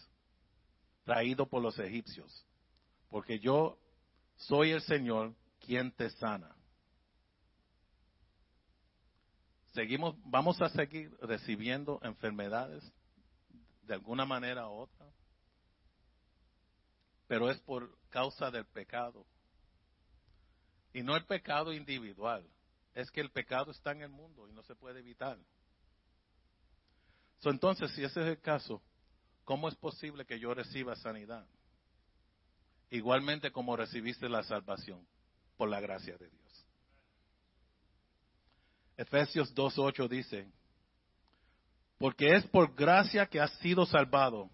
traído 1.04 1.46
por 1.46 1.62
los 1.62 1.78
egipcios, 1.78 2.44
porque 3.08 3.38
yo 3.38 3.78
soy 4.36 4.72
el 4.72 4.82
Señor 4.82 5.34
quien 5.60 5.90
te 5.92 6.10
sana. 6.10 6.54
seguimos, 9.72 10.14
vamos 10.24 10.60
a 10.60 10.68
seguir 10.68 11.10
recibiendo 11.20 11.98
enfermedades 12.02 12.84
de 13.82 13.94
alguna 13.94 14.24
manera 14.24 14.68
u 14.68 14.72
otra, 14.72 15.06
pero 17.32 17.48
es 17.48 17.58
por 17.60 17.96
causa 18.10 18.50
del 18.50 18.66
pecado. 18.66 19.24
Y 20.92 21.02
no 21.02 21.16
el 21.16 21.24
pecado 21.24 21.72
individual, 21.72 22.46
es 22.92 23.10
que 23.10 23.22
el 23.22 23.30
pecado 23.30 23.70
está 23.70 23.92
en 23.92 24.02
el 24.02 24.10
mundo 24.10 24.46
y 24.50 24.52
no 24.52 24.62
se 24.64 24.74
puede 24.74 25.00
evitar. 25.00 25.38
entonces, 27.42 27.90
si 27.92 28.04
ese 28.04 28.20
es 28.20 28.26
el 28.26 28.38
caso, 28.42 28.82
¿cómo 29.44 29.70
es 29.70 29.74
posible 29.76 30.26
que 30.26 30.38
yo 30.38 30.52
reciba 30.52 30.94
sanidad? 30.94 31.46
Igualmente 32.90 33.50
como 33.50 33.78
recibiste 33.78 34.28
la 34.28 34.42
salvación, 34.42 35.08
por 35.56 35.70
la 35.70 35.80
gracia 35.80 36.18
de 36.18 36.28
Dios. 36.28 36.66
Efesios 38.98 39.54
2.8 39.54 40.06
dice, 40.06 40.52
porque 41.96 42.36
es 42.36 42.46
por 42.48 42.74
gracia 42.74 43.24
que 43.24 43.40
has 43.40 43.56
sido 43.60 43.86
salvado 43.86 44.50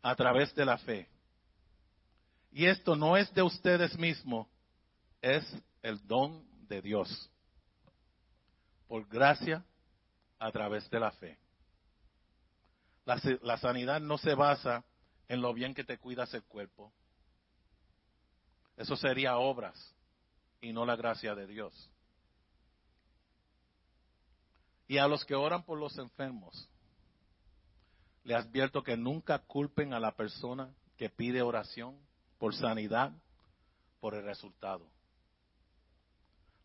a 0.00 0.14
través 0.14 0.54
de 0.54 0.64
la 0.64 0.78
fe. 0.78 1.10
Y 2.50 2.66
esto 2.66 2.96
no 2.96 3.16
es 3.16 3.32
de 3.34 3.42
ustedes 3.42 3.96
mismos, 3.98 4.46
es 5.20 5.44
el 5.82 6.04
don 6.06 6.44
de 6.68 6.82
Dios. 6.82 7.30
Por 8.86 9.06
gracia 9.06 9.64
a 10.38 10.50
través 10.50 10.88
de 10.90 11.00
la 11.00 11.10
fe. 11.12 11.38
La, 13.04 13.56
sanidad 13.56 14.00
no 14.00 14.18
se 14.18 14.34
basa 14.34 14.84
en 15.28 15.40
lo 15.40 15.54
bien 15.54 15.74
que 15.74 15.84
te 15.84 15.98
cuidas 15.98 16.32
el 16.34 16.44
cuerpo. 16.44 16.92
Eso 18.76 18.96
sería 18.96 19.38
obras 19.38 19.94
y 20.60 20.72
no 20.72 20.84
la 20.84 20.94
gracia 20.94 21.34
de 21.34 21.46
Dios. 21.46 21.90
Y 24.86 24.98
a 24.98 25.08
los 25.08 25.24
que 25.24 25.34
oran 25.34 25.64
por 25.64 25.78
los 25.78 25.96
enfermos, 25.98 26.68
le 28.24 28.34
advierto 28.34 28.82
que 28.82 28.96
nunca 28.96 29.38
culpen 29.38 29.94
a 29.94 30.00
la 30.00 30.14
persona 30.14 30.74
que 30.96 31.08
pide 31.08 31.40
oración 31.40 31.98
por 32.38 32.54
sanidad 32.54 33.12
por 34.00 34.14
el 34.14 34.24
resultado. 34.24 34.88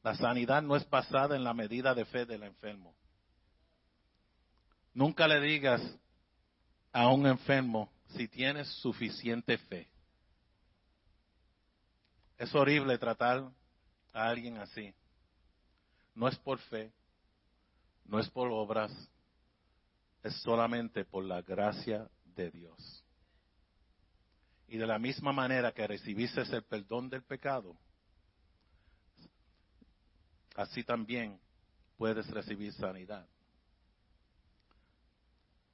La 0.04 0.16
sanidad 0.16 0.62
no 0.62 0.76
es 0.76 0.88
basada 0.90 1.36
en 1.36 1.44
la 1.44 1.54
medida 1.54 1.94
de 1.94 2.06
fe 2.06 2.26
del 2.26 2.44
enfermo. 2.44 2.94
Nunca 4.94 5.28
le 5.28 5.40
digas 5.42 5.82
a 6.92 7.08
un 7.08 7.26
enfermo 7.26 7.92
si 8.10 8.28
tienes 8.28 8.68
suficiente 8.82 9.58
fe. 9.58 9.90
Es 12.38 12.54
horrible 12.54 12.98
tratar 12.98 13.50
a 14.12 14.28
alguien 14.28 14.58
así. 14.58 14.94
No 16.14 16.28
es 16.28 16.38
por 16.38 16.60
fe, 16.60 16.92
no 18.06 18.20
es 18.20 18.30
por 18.30 18.50
obras, 18.52 18.92
es 20.22 20.36
solamente 20.42 21.06
por 21.06 21.24
la 21.24 21.42
gracia 21.42 22.08
de 22.36 22.52
Dios. 22.52 23.03
Y 24.74 24.78
de 24.78 24.88
la 24.88 24.98
misma 24.98 25.32
manera 25.32 25.72
que 25.72 25.86
recibiste 25.86 26.42
el 26.42 26.64
perdón 26.64 27.08
del 27.08 27.22
pecado, 27.22 27.78
así 30.56 30.84
también 30.84 31.40
puedes 31.96 32.28
recibir 32.32 32.74
sanidad. 32.74 33.28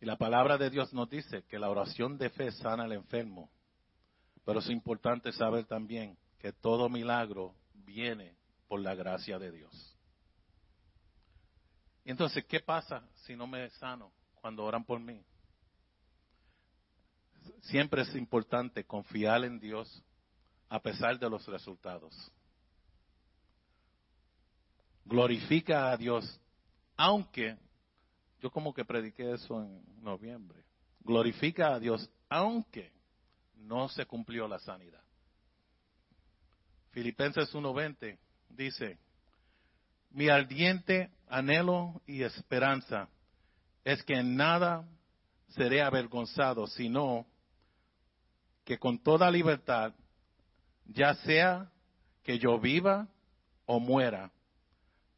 Y 0.02 0.06
la 0.06 0.18
palabra 0.18 0.58
de 0.58 0.70
Dios 0.70 0.94
nos 0.94 1.10
dice 1.10 1.44
que 1.44 1.58
la 1.58 1.70
oración 1.70 2.18
de 2.18 2.30
fe 2.30 2.52
sana 2.52 2.84
al 2.84 2.92
enfermo. 2.92 3.50
Pero 4.44 4.60
es 4.60 4.70
importante 4.70 5.32
saber 5.32 5.64
también 5.64 6.18
que 6.38 6.52
todo 6.52 6.90
milagro 6.90 7.56
viene 7.74 8.36
por 8.68 8.82
la 8.82 8.96
gracia 8.96 9.40
de 9.40 9.54
Dios. 9.54 9.98
Entonces, 12.04 12.44
¿qué 12.44 12.60
pasa 12.60 13.08
si 13.26 13.34
no 13.34 13.48
me 13.48 13.70
sano 13.70 14.12
cuando 14.42 14.66
oran 14.66 14.84
por 14.84 15.00
mí? 15.00 15.24
Siempre 17.62 18.02
es 18.04 18.16
importante 18.16 18.86
confiar 18.86 19.44
en 19.44 19.60
Dios 19.60 20.04
a 20.70 20.82
pesar 20.82 21.20
de 21.20 21.30
los 21.30 21.46
resultados. 21.48 22.14
Glorifica 25.06 25.92
a 25.92 25.98
Dios, 25.98 26.40
aunque, 26.96 27.58
yo 28.40 28.52
como 28.52 28.74
que 28.74 28.86
prediqué 28.86 29.34
eso 29.34 29.62
en 29.62 30.04
noviembre, 30.04 30.64
glorifica 31.02 31.74
a 31.74 31.80
Dios, 31.80 32.10
aunque 32.30 32.92
no 33.56 33.90
se 33.90 34.06
cumplió 34.06 34.48
la 34.48 34.60
sanidad. 34.60 35.04
Filipenses 36.92 37.54
1.20 37.54 38.18
dice, 38.50 38.98
mi 40.12 40.30
ardiente 40.30 41.12
anhelo 41.28 42.02
y 42.06 42.24
esperanza 42.24 43.10
es 43.84 44.04
que 44.04 44.16
en 44.16 44.36
nada 44.36 44.88
seré 45.50 45.82
avergonzado, 45.82 46.68
sino 46.68 47.26
que 48.64 48.78
con 48.78 49.00
toda 49.00 49.32
libertad, 49.32 49.94
ya 50.86 51.16
sea 51.16 51.72
que 52.24 52.38
yo 52.38 52.60
viva 52.60 53.08
o 53.66 53.80
muera, 53.80 54.32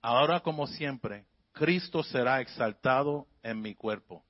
ahora 0.02 0.40
como 0.40 0.68
siempre, 0.68 1.26
Cristo 1.52 2.04
será 2.04 2.42
exaltado 2.42 3.28
en 3.44 3.62
mi 3.62 3.76
cuerpo. 3.76 4.24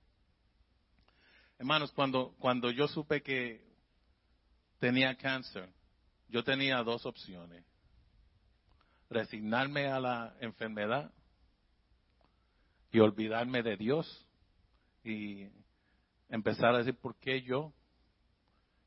Hermanos, 1.60 1.92
cuando, 1.92 2.34
cuando 2.40 2.72
yo 2.72 2.88
supe 2.88 3.22
que 3.22 3.64
tenía 4.80 5.16
cáncer, 5.16 5.70
yo 6.28 6.44
tenía 6.44 6.82
dos 6.82 7.06
opciones. 7.06 7.64
Resignarme 9.10 9.88
a 9.88 10.00
la 10.00 10.36
enfermedad 10.40 11.12
y 12.92 13.00
olvidarme 13.00 13.62
de 13.62 13.78
Dios 13.78 14.26
y 15.04 15.50
empezar 16.32 16.74
a 16.74 16.80
decir, 16.80 16.96
¿por 16.96 17.16
qué 17.18 17.44
yo? 17.44 17.72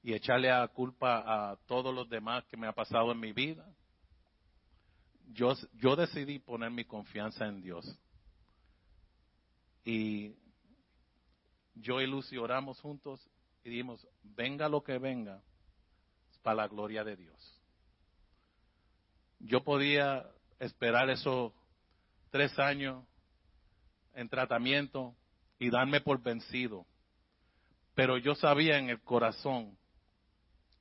Y 0.03 0.15
echarle 0.15 0.51
a 0.51 0.67
culpa 0.67 1.53
a 1.53 1.57
todos 1.67 1.95
los 1.95 2.09
demás 2.09 2.45
que 2.47 2.57
me 2.57 2.67
ha 2.67 2.73
pasado 2.73 3.13
en 3.13 3.21
mi 3.21 3.33
vida. 3.33 3.65
Yo, 5.33 5.55
yo 5.75 5.95
decidí 5.95 6.39
poner 6.41 6.71
mi 6.71 6.85
confianza 6.85 7.47
en 7.47 7.63
Dios. 7.63 7.87
Y 9.85 10.35
yo 11.75 12.01
y 12.01 12.07
Lucy 12.07 12.37
oramos 12.37 12.81
juntos 12.81 13.21
y 13.63 13.71
dijimos, 13.71 14.07
venga 14.23 14.69
lo 14.69 14.83
que 14.83 14.99
venga, 14.99 15.41
para 16.43 16.57
la 16.57 16.69
gloria 16.69 17.05
de 17.05 17.17
Dios. 17.17 17.63
Yo 19.41 19.65
podía 19.65 20.27
esperar 20.59 21.09
esos 21.11 21.53
tres 22.31 22.59
años 22.59 23.05
en 24.15 24.29
tratamiento 24.29 25.15
y 25.59 25.71
darme 25.71 26.01
por 26.01 26.23
vencido, 26.23 26.87
pero 27.95 28.19
yo 28.19 28.35
sabía 28.35 28.79
en 28.79 28.91
el 28.91 29.01
corazón 29.03 29.77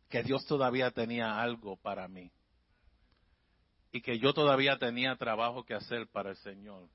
que 0.10 0.24
Dios 0.24 0.46
todavía 0.46 0.92
tenía 0.92 1.42
algo 1.42 1.78
para 1.78 2.08
mí 2.08 2.32
y 3.92 4.02
que 4.02 4.18
yo 4.18 4.34
todavía 4.34 4.78
tenía 4.78 5.16
trabajo 5.16 5.64
que 5.64 5.76
hacer 5.76 6.08
para 6.08 6.32
el 6.32 6.38
Señor. 6.38 6.90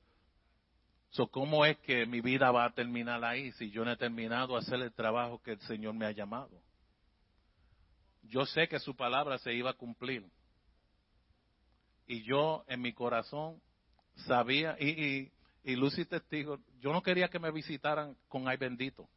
So, 1.11 1.29
¿Cómo 1.29 1.65
es 1.65 1.79
que 1.79 2.05
mi 2.07 2.21
vida 2.21 2.51
va 2.51 2.67
a 2.67 2.75
terminar 2.75 3.25
ahí 3.25 3.53
si 3.53 3.71
yo 3.71 3.85
no 3.85 3.93
he 3.93 3.97
terminado 3.97 4.55
de 4.55 4.59
hacer 4.59 4.81
el 4.83 4.93
trabajo 4.93 5.41
que 5.41 5.53
el 5.53 5.61
Señor 5.61 5.95
me 5.95 6.07
ha 6.07 6.11
llamado? 6.11 6.51
Yo 8.23 8.45
sé 8.47 8.69
que 8.69 8.81
su 8.81 8.95
palabra 8.95 9.39
se 9.39 9.55
iba 9.55 9.71
a 9.71 9.75
cumplir. 9.75 10.27
Y 12.07 12.23
yo 12.25 12.65
en 12.67 12.83
mi 12.83 12.93
corazón 12.93 13.61
sabía, 14.27 14.77
y, 14.81 15.31
y 15.63 15.77
Lucy 15.77 16.05
testigo, 16.05 16.59
yo 16.81 16.93
no 16.93 17.03
quería 17.03 17.29
que 17.29 17.39
me 17.39 17.53
visitaran 17.53 18.17
con 18.29 18.49
ay 18.49 18.57
bendito. 18.57 19.09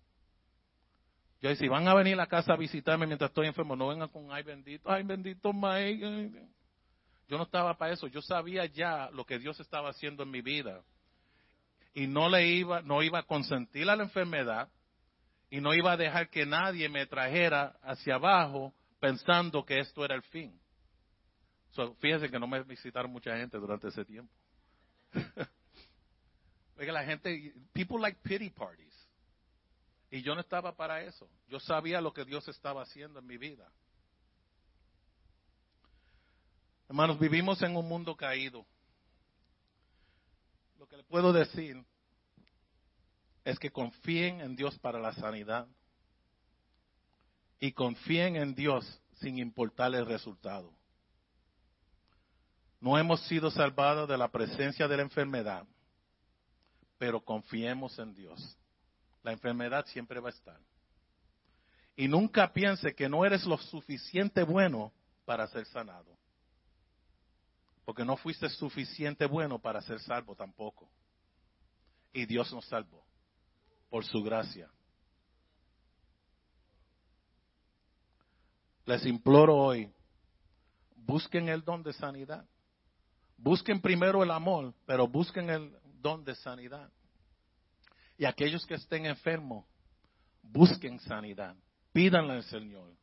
Yo 1.41 1.49
decía, 1.49 1.65
si 1.65 1.69
van 1.69 1.87
a 1.87 1.95
venir 1.95 2.13
a 2.13 2.17
la 2.17 2.27
casa 2.27 2.53
a 2.53 2.57
visitarme 2.57 3.07
mientras 3.07 3.31
estoy 3.31 3.47
enfermo, 3.47 3.75
no 3.75 3.87
vengan 3.87 4.09
con 4.09 4.31
ay 4.31 4.43
bendito, 4.43 4.89
ay 4.89 5.03
bendito, 5.03 5.51
Mike. 5.51 6.49
Yo 7.27 7.37
no 7.37 7.43
estaba 7.43 7.77
para 7.77 7.93
eso, 7.93 8.07
yo 8.07 8.21
sabía 8.21 8.65
ya 8.65 9.09
lo 9.11 9.25
que 9.25 9.39
Dios 9.39 9.59
estaba 9.59 9.89
haciendo 9.89 10.23
en 10.23 10.31
mi 10.31 10.41
vida 10.41 10.83
y 11.93 12.07
no 12.07 12.29
le 12.29 12.45
iba, 12.47 12.81
no 12.81 13.01
iba 13.01 13.19
a 13.19 13.23
consentir 13.23 13.89
a 13.89 13.95
la 13.95 14.03
enfermedad 14.03 14.69
y 15.49 15.61
no 15.61 15.73
iba 15.73 15.93
a 15.93 15.97
dejar 15.97 16.29
que 16.29 16.45
nadie 16.45 16.87
me 16.89 17.05
trajera 17.05 17.75
hacia 17.81 18.15
abajo 18.15 18.73
pensando 18.99 19.65
que 19.65 19.79
esto 19.79 20.05
era 20.05 20.15
el 20.15 20.21
fin. 20.23 20.57
Fíjense 21.99 22.29
que 22.29 22.39
no 22.39 22.47
me 22.47 22.61
visitaron 22.63 23.11
mucha 23.11 23.35
gente 23.35 23.57
durante 23.57 23.87
ese 23.87 24.05
tiempo. 24.05 24.31
La 26.77 27.03
gente, 27.03 27.53
people 27.73 27.99
like 27.99 28.19
pity 28.23 28.49
parties. 28.49 28.90
Y 30.11 30.21
yo 30.21 30.35
no 30.35 30.41
estaba 30.41 30.75
para 30.75 31.01
eso. 31.01 31.27
Yo 31.47 31.59
sabía 31.59 32.01
lo 32.01 32.13
que 32.13 32.25
Dios 32.25 32.47
estaba 32.47 32.83
haciendo 32.83 33.19
en 33.19 33.25
mi 33.25 33.37
vida. 33.37 33.71
Hermanos, 36.89 37.17
vivimos 37.17 37.61
en 37.61 37.75
un 37.75 37.87
mundo 37.87 38.15
caído 38.15 38.65
lo 40.81 40.87
que 40.87 40.97
le 40.97 41.03
puedo 41.03 41.31
decir 41.31 41.85
es 43.45 43.59
que 43.59 43.69
confíen 43.69 44.41
en 44.41 44.55
Dios 44.55 44.79
para 44.79 44.99
la 44.99 45.13
sanidad 45.13 45.67
y 47.59 47.71
confíen 47.71 48.35
en 48.35 48.55
Dios 48.55 48.99
sin 49.19 49.37
importar 49.37 49.93
el 49.93 50.07
resultado. 50.07 50.73
No 52.79 52.97
hemos 52.97 53.21
sido 53.27 53.51
salvados 53.51 54.09
de 54.09 54.17
la 54.17 54.31
presencia 54.31 54.87
de 54.87 54.97
la 54.97 55.03
enfermedad, 55.03 55.67
pero 56.97 57.23
confiemos 57.23 57.99
en 57.99 58.15
Dios. 58.15 58.57
La 59.23 59.31
enfermedad 59.31 59.85
siempre 59.87 60.19
va 60.19 60.29
a 60.29 60.33
estar. 60.33 60.59
Y 61.95 62.07
nunca 62.07 62.51
piense 62.51 62.95
que 62.95 63.09
no 63.09 63.25
eres 63.25 63.45
lo 63.45 63.57
suficiente 63.57 64.43
bueno 64.43 64.91
para 65.25 65.47
ser 65.47 65.65
sanado. 65.67 66.17
Porque 67.85 68.05
no 68.05 68.17
fuiste 68.17 68.49
suficiente 68.49 69.25
bueno 69.25 69.59
para 69.59 69.81
ser 69.81 69.99
salvo 69.99 70.35
tampoco. 70.35 70.89
Y 72.13 72.25
Dios 72.25 72.51
nos 72.53 72.65
salvó 72.65 73.05
por 73.89 74.05
su 74.05 74.23
gracia. 74.23 74.69
Les 78.85 79.05
imploro 79.05 79.55
hoy, 79.55 79.93
busquen 80.95 81.49
el 81.49 81.63
don 81.63 81.83
de 81.83 81.93
sanidad. 81.93 82.47
Busquen 83.37 83.81
primero 83.81 84.23
el 84.23 84.31
amor, 84.31 84.73
pero 84.85 85.07
busquen 85.07 85.49
el 85.49 85.77
don 86.01 86.23
de 86.23 86.35
sanidad. 86.35 86.91
Y 88.21 88.25
aquellos 88.25 88.67
que 88.67 88.75
estén 88.75 89.07
enfermos, 89.07 89.65
busquen 90.43 90.99
sanidad. 90.99 91.55
Pídanle 91.91 92.33
al 92.33 92.43
Señor. 92.43 92.93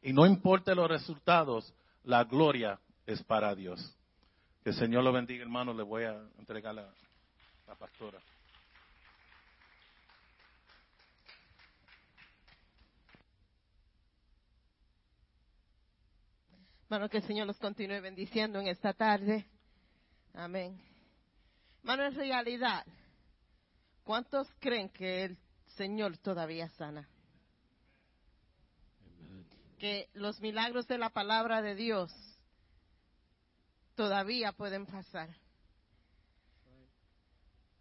Y 0.00 0.14
no 0.14 0.24
importe 0.24 0.74
los 0.74 0.88
resultados, 0.88 1.74
la 2.04 2.24
gloria 2.24 2.80
es 3.04 3.22
para 3.22 3.54
Dios. 3.54 3.78
Que 4.64 4.70
el 4.70 4.76
Señor 4.76 5.04
lo 5.04 5.12
bendiga, 5.12 5.42
hermano. 5.42 5.74
Le 5.74 5.82
voy 5.82 6.04
a 6.04 6.14
entregar 6.38 6.74
la, 6.74 6.90
pastora. 7.78 8.18
Hermano, 16.84 17.10
que 17.10 17.18
el 17.18 17.24
Señor 17.24 17.46
los 17.46 17.58
continúe 17.58 18.00
bendiciendo 18.00 18.58
en 18.58 18.68
esta 18.68 18.94
tarde. 18.94 19.44
Amén. 20.32 20.80
Hermano, 21.82 22.04
en 22.04 22.14
realidad, 22.14 22.86
¿cuántos 24.06 24.48
creen 24.60 24.88
que 24.88 25.24
el 25.24 25.38
Señor 25.76 26.16
todavía 26.18 26.68
sana? 26.70 27.06
Que 29.78 30.08
los 30.14 30.40
milagros 30.40 30.86
de 30.86 30.96
la 30.96 31.10
palabra 31.10 31.60
de 31.60 31.74
Dios 31.74 32.12
todavía 33.96 34.52
pueden 34.52 34.86
pasar. 34.86 35.28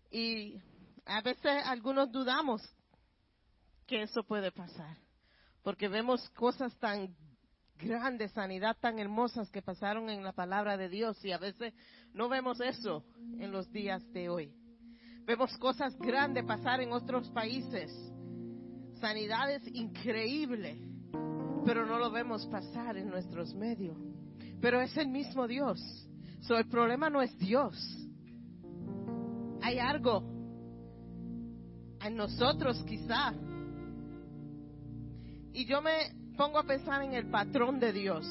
Y 0.09 0.59
a 1.05 1.21
veces 1.21 1.63
algunos 1.65 2.11
dudamos 2.11 2.61
que 3.85 4.01
eso 4.01 4.23
puede 4.23 4.51
pasar, 4.51 4.97
porque 5.61 5.87
vemos 5.87 6.27
cosas 6.31 6.75
tan 6.79 7.15
grandes, 7.77 8.31
sanidad 8.31 8.75
tan 8.79 8.97
hermosas 8.97 9.51
que 9.51 9.61
pasaron 9.61 10.09
en 10.09 10.23
la 10.23 10.31
palabra 10.31 10.75
de 10.75 10.89
Dios 10.89 11.23
y 11.23 11.31
a 11.33 11.37
veces 11.37 11.73
no 12.13 12.29
vemos 12.29 12.59
eso 12.61 13.05
en 13.37 13.51
los 13.51 13.71
días 13.71 14.01
de 14.11 14.29
hoy. 14.29 14.64
Vemos 15.25 15.57
cosas 15.57 15.97
grandes 15.97 16.45
pasar 16.45 16.81
en 16.81 16.91
otros 16.91 17.29
países, 17.31 17.91
sanidades 18.99 19.63
increíbles, 19.73 20.77
pero 21.65 21.85
no 21.85 21.97
lo 21.97 22.11
vemos 22.11 22.45
pasar 22.45 22.95
en 22.97 23.09
nuestros 23.09 23.55
medios. 23.55 23.97
Pero 24.61 24.81
es 24.81 24.95
el 24.97 25.07
mismo 25.07 25.47
Dios. 25.47 25.79
So, 26.41 26.57
el 26.57 26.67
problema 26.67 27.09
no 27.09 27.23
es 27.23 27.35
Dios. 27.39 27.75
Hay 29.63 29.79
algo 29.79 30.23
en 32.01 32.15
nosotros 32.15 32.83
quizá. 32.83 33.33
Y 35.53 35.65
yo 35.65 35.81
me 35.81 36.13
pongo 36.37 36.59
a 36.59 36.63
pensar 36.63 37.01
en 37.01 37.13
el 37.13 37.31
patrón 37.31 37.79
de 37.79 37.91
Dios. 37.93 38.27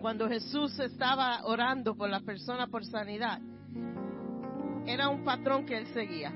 Cuando 0.00 0.28
Jesús 0.28 0.78
estaba 0.78 1.44
orando 1.44 1.94
por 1.94 2.08
la 2.08 2.20
persona 2.20 2.68
por 2.68 2.86
sanidad, 2.86 3.40
era 4.86 5.08
un 5.08 5.24
patrón 5.24 5.66
que 5.66 5.76
él 5.76 5.86
seguía. 5.88 6.32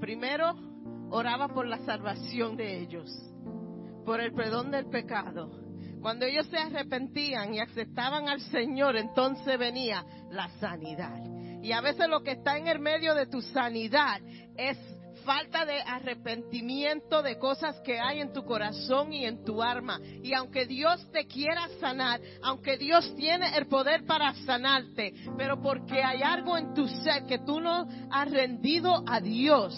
Primero, 0.00 0.54
oraba 1.10 1.48
por 1.48 1.66
la 1.66 1.78
salvación 1.78 2.56
de 2.56 2.80
ellos, 2.80 3.10
por 4.04 4.20
el 4.20 4.32
perdón 4.32 4.70
del 4.70 4.86
pecado 4.86 5.64
cuando 6.04 6.26
ellos 6.26 6.46
se 6.48 6.58
arrepentían 6.58 7.54
y 7.54 7.60
aceptaban 7.60 8.28
al 8.28 8.38
Señor, 8.38 8.94
entonces 8.94 9.58
venía 9.58 10.04
la 10.30 10.50
sanidad. 10.60 11.18
Y 11.62 11.72
a 11.72 11.80
veces 11.80 12.10
lo 12.10 12.22
que 12.22 12.32
está 12.32 12.58
en 12.58 12.68
el 12.68 12.78
medio 12.78 13.14
de 13.14 13.24
tu 13.24 13.40
sanidad 13.40 14.20
es 14.54 14.76
falta 15.24 15.64
de 15.64 15.80
arrepentimiento 15.80 17.22
de 17.22 17.38
cosas 17.38 17.80
que 17.80 17.98
hay 17.98 18.20
en 18.20 18.32
tu 18.32 18.44
corazón 18.44 19.12
y 19.12 19.24
en 19.24 19.44
tu 19.44 19.62
alma. 19.62 20.00
Y 20.22 20.32
aunque 20.34 20.66
Dios 20.66 21.10
te 21.10 21.26
quiera 21.26 21.68
sanar, 21.80 22.20
aunque 22.42 22.76
Dios 22.76 23.14
tiene 23.16 23.56
el 23.56 23.66
poder 23.66 24.04
para 24.04 24.34
sanarte, 24.44 25.14
pero 25.36 25.60
porque 25.60 26.02
hay 26.02 26.22
algo 26.22 26.56
en 26.56 26.74
tu 26.74 26.86
ser 26.86 27.24
que 27.26 27.38
tú 27.38 27.60
no 27.60 27.86
has 28.10 28.30
rendido 28.30 29.02
a 29.06 29.20
Dios, 29.20 29.74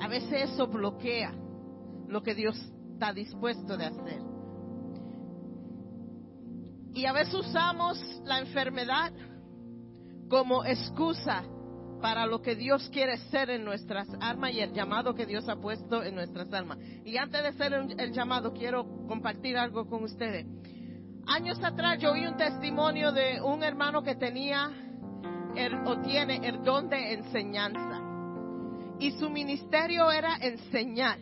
a 0.00 0.08
veces 0.08 0.52
eso 0.52 0.66
bloquea 0.66 1.32
lo 2.08 2.22
que 2.22 2.34
Dios 2.34 2.56
está 2.92 3.12
dispuesto 3.12 3.76
de 3.76 3.86
hacer. 3.86 4.22
Y 6.94 7.06
a 7.06 7.12
veces 7.12 7.34
usamos 7.34 7.98
la 8.24 8.40
enfermedad 8.40 9.12
como 10.28 10.64
excusa 10.64 11.44
para 12.02 12.26
lo 12.26 12.42
que 12.42 12.56
Dios 12.56 12.90
quiere 12.92 13.16
ser 13.30 13.48
en 13.48 13.64
nuestras 13.64 14.08
almas 14.20 14.52
y 14.52 14.60
el 14.60 14.72
llamado 14.72 15.14
que 15.14 15.24
Dios 15.24 15.48
ha 15.48 15.56
puesto 15.56 16.02
en 16.02 16.16
nuestras 16.16 16.52
almas. 16.52 16.78
Y 17.04 17.16
antes 17.16 17.40
de 17.40 17.48
hacer 17.48 17.72
el 17.96 18.12
llamado, 18.12 18.52
quiero 18.52 19.06
compartir 19.06 19.56
algo 19.56 19.88
con 19.88 20.02
ustedes. 20.02 20.44
Años 21.26 21.62
atrás 21.62 22.00
yo 22.00 22.10
oí 22.10 22.26
un 22.26 22.36
testimonio 22.36 23.12
de 23.12 23.40
un 23.40 23.62
hermano 23.62 24.02
que 24.02 24.16
tenía 24.16 24.70
o 25.86 26.00
tiene 26.00 26.40
el 26.46 26.64
don 26.64 26.88
de 26.88 27.12
enseñanza. 27.12 28.00
Y 28.98 29.12
su 29.12 29.30
ministerio 29.30 30.10
era 30.10 30.36
enseñar. 30.38 31.18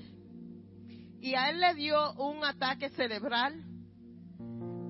Y 1.21 1.35
a 1.35 1.51
él 1.51 1.61
le 1.61 1.75
dio 1.75 2.15
un 2.15 2.43
ataque 2.43 2.89
cerebral 2.91 3.63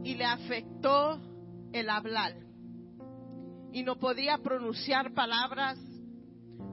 y 0.05 0.15
le 0.15 0.25
afectó 0.25 1.21
el 1.73 1.91
hablar 1.91 2.50
y 3.73 3.83
no 3.83 3.97
podía 3.97 4.39
pronunciar 4.39 5.13
palabras, 5.13 5.79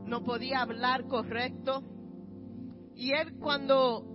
no 0.06 0.24
podía 0.24 0.62
hablar 0.62 1.06
correcto. 1.08 1.84
Y 2.96 3.12
él 3.12 3.38
cuando 3.40 4.06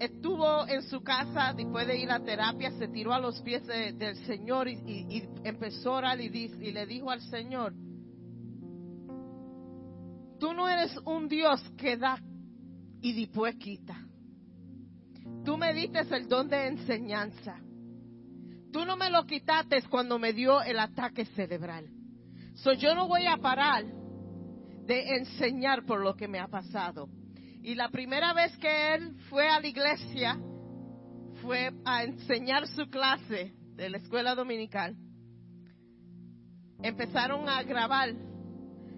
estuvo 0.00 0.66
en 0.66 0.82
su 0.82 1.02
casa 1.02 1.52
después 1.54 1.86
de 1.86 1.98
ir 1.98 2.10
a 2.10 2.20
terapia, 2.20 2.70
se 2.72 2.88
tiró 2.88 3.12
a 3.12 3.20
los 3.20 3.40
pies 3.42 3.66
del 3.66 4.16
Señor 4.26 4.68
y, 4.68 5.28
empezó 5.44 5.94
a 5.94 5.98
orar 5.98 6.20
y, 6.20 6.26
y 6.26 6.72
le 6.72 6.86
dijo 6.86 7.10
al 7.10 7.20
Señor, 7.20 7.74
tú 10.38 10.52
no 10.54 10.68
eres 10.68 10.96
un 11.04 11.28
Dios 11.28 11.60
que 11.76 11.96
da 11.96 12.18
y 13.00 13.12
después 13.12 13.54
quita. 13.56 13.96
Tú 15.44 15.56
me 15.56 15.72
diste 15.72 16.00
el 16.00 16.28
don 16.28 16.48
de 16.48 16.66
enseñanza. 16.68 17.60
Tú 18.72 18.86
no 18.86 18.96
me 18.96 19.10
lo 19.10 19.24
quitaste 19.26 19.82
cuando 19.90 20.18
me 20.18 20.32
dio 20.32 20.62
el 20.62 20.78
ataque 20.78 21.26
cerebral. 21.26 21.88
So, 22.54 22.72
yo 22.72 22.94
no 22.94 23.06
voy 23.06 23.26
a 23.26 23.36
parar 23.36 23.84
de 23.84 25.16
enseñar 25.16 25.84
por 25.84 26.00
lo 26.00 26.14
que 26.14 26.26
me 26.26 26.38
ha 26.38 26.48
pasado. 26.48 27.08
Y 27.62 27.74
la 27.74 27.90
primera 27.90 28.32
vez 28.32 28.56
que 28.56 28.94
él 28.94 29.16
fue 29.28 29.48
a 29.48 29.60
la 29.60 29.66
iglesia 29.66 30.38
fue 31.42 31.70
a 31.84 32.04
enseñar 32.04 32.66
su 32.66 32.88
clase 32.88 33.52
de 33.74 33.90
la 33.90 33.98
escuela 33.98 34.34
dominical. 34.34 34.96
Empezaron 36.82 37.48
a 37.48 37.62
grabar 37.62 38.14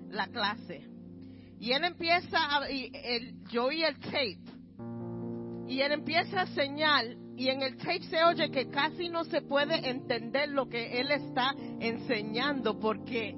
la 0.08 0.28
clase. 0.28 0.86
Y 1.58 1.72
él 1.72 1.84
empieza 1.84 2.38
a, 2.38 2.70
y 2.70 2.90
yo 3.50 3.66
oí 3.66 3.82
el 3.82 3.98
tape. 3.98 4.38
Y 5.66 5.80
él 5.80 5.92
empieza 5.92 6.40
a 6.40 6.42
enseñar 6.42 7.04
y 7.36 7.48
en 7.48 7.62
el 7.62 7.76
tape 7.76 8.02
se 8.04 8.24
oye 8.24 8.50
que 8.50 8.70
casi 8.70 9.08
no 9.08 9.24
se 9.24 9.42
puede 9.42 9.88
entender 9.88 10.48
lo 10.48 10.68
que 10.68 11.00
él 11.00 11.10
está 11.10 11.54
enseñando 11.80 12.78
porque 12.78 13.36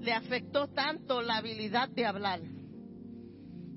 le 0.00 0.12
afectó 0.12 0.68
tanto 0.68 1.20
la 1.22 1.36
habilidad 1.36 1.88
de 1.88 2.06
hablar. 2.06 2.40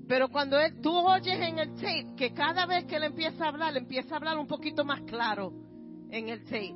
Pero 0.08 0.28
cuando 0.30 0.58
él, 0.58 0.80
tú 0.80 0.90
oyes 0.90 1.38
en 1.40 1.58
el 1.58 1.74
tape 1.74 2.14
que 2.16 2.32
cada 2.32 2.64
vez 2.64 2.86
que 2.86 2.96
él 2.96 3.04
empieza 3.04 3.44
a 3.44 3.48
hablar, 3.48 3.76
empieza 3.76 4.14
a 4.14 4.16
hablar 4.16 4.38
un 4.38 4.46
poquito 4.46 4.84
más 4.84 5.02
claro 5.02 5.52
en 6.10 6.30
el 6.30 6.44
tape. 6.44 6.74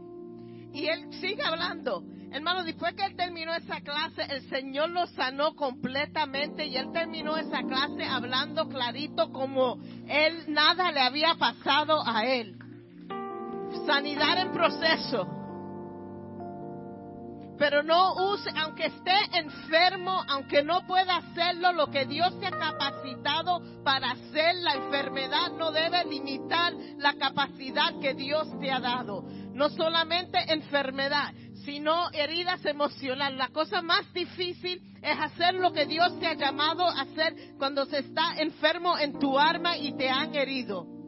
Y 0.75 0.87
él 0.87 1.13
sigue 1.21 1.43
hablando. 1.43 2.05
Hermano, 2.31 2.63
después 2.63 2.95
que 2.95 3.05
él 3.05 3.17
terminó 3.17 3.55
esa 3.55 3.81
clase, 3.81 4.23
el 4.29 4.43
Señor 4.49 4.91
lo 4.91 5.07
sanó 5.07 5.55
completamente 5.55 6.67
y 6.67 6.77
él 6.77 6.91
terminó 6.93 7.37
esa 7.37 7.63
clase 7.63 8.05
hablando 8.05 8.69
clarito 8.69 9.33
como 9.33 9.79
él 10.09 10.45
nada 10.49 10.93
le 10.93 11.01
había 11.01 11.35
pasado 11.35 12.03
a 12.07 12.27
él 12.27 12.62
sanidad 13.87 14.39
en 14.39 14.53
proceso. 14.53 15.43
Pero 17.59 17.83
no 17.83 18.33
use, 18.33 18.51
aunque 18.57 18.87
esté 18.87 19.15
enfermo, 19.35 20.25
aunque 20.29 20.65
no 20.65 20.85
pueda 20.87 21.17
hacerlo, 21.17 21.73
lo 21.73 21.87
que 21.93 22.07
Dios 22.07 22.39
te 22.41 22.47
ha 22.47 22.51
capacitado 22.51 23.61
para 23.85 24.11
hacer, 24.11 24.57
la 24.57 24.75
enfermedad 24.75 25.53
no 25.53 25.71
debe 25.71 26.05
limitar 26.07 26.73
la 26.99 27.15
capacidad 27.15 28.01
que 28.01 28.15
Dios 28.15 28.49
te 28.59 28.71
ha 28.71 28.81
dado. 28.81 29.23
No 29.53 29.69
solamente 29.69 30.39
enfermedad, 30.53 31.33
sino 31.65 32.11
heridas 32.13 32.65
emocionales. 32.65 33.39
La 33.39 33.49
cosa 33.49 33.83
más 33.83 34.13
difícil 34.13 34.83
es 35.03 35.19
hacer 35.19 35.55
lo 35.55 35.73
que 35.73 35.87
Dios 35.87 36.19
te 36.19 36.27
ha 36.27 36.35
llamado 36.35 36.89
a 36.89 37.03
hacer 37.03 37.55
cuando 37.59 37.87
se 37.87 37.99
está 37.99 38.35
enfermo 38.39 38.99
en 38.99 39.19
tu 39.19 39.39
alma 39.39 39.77
y 39.77 39.97
te 39.97 40.09
han 40.11 40.35
herido. 40.35 41.02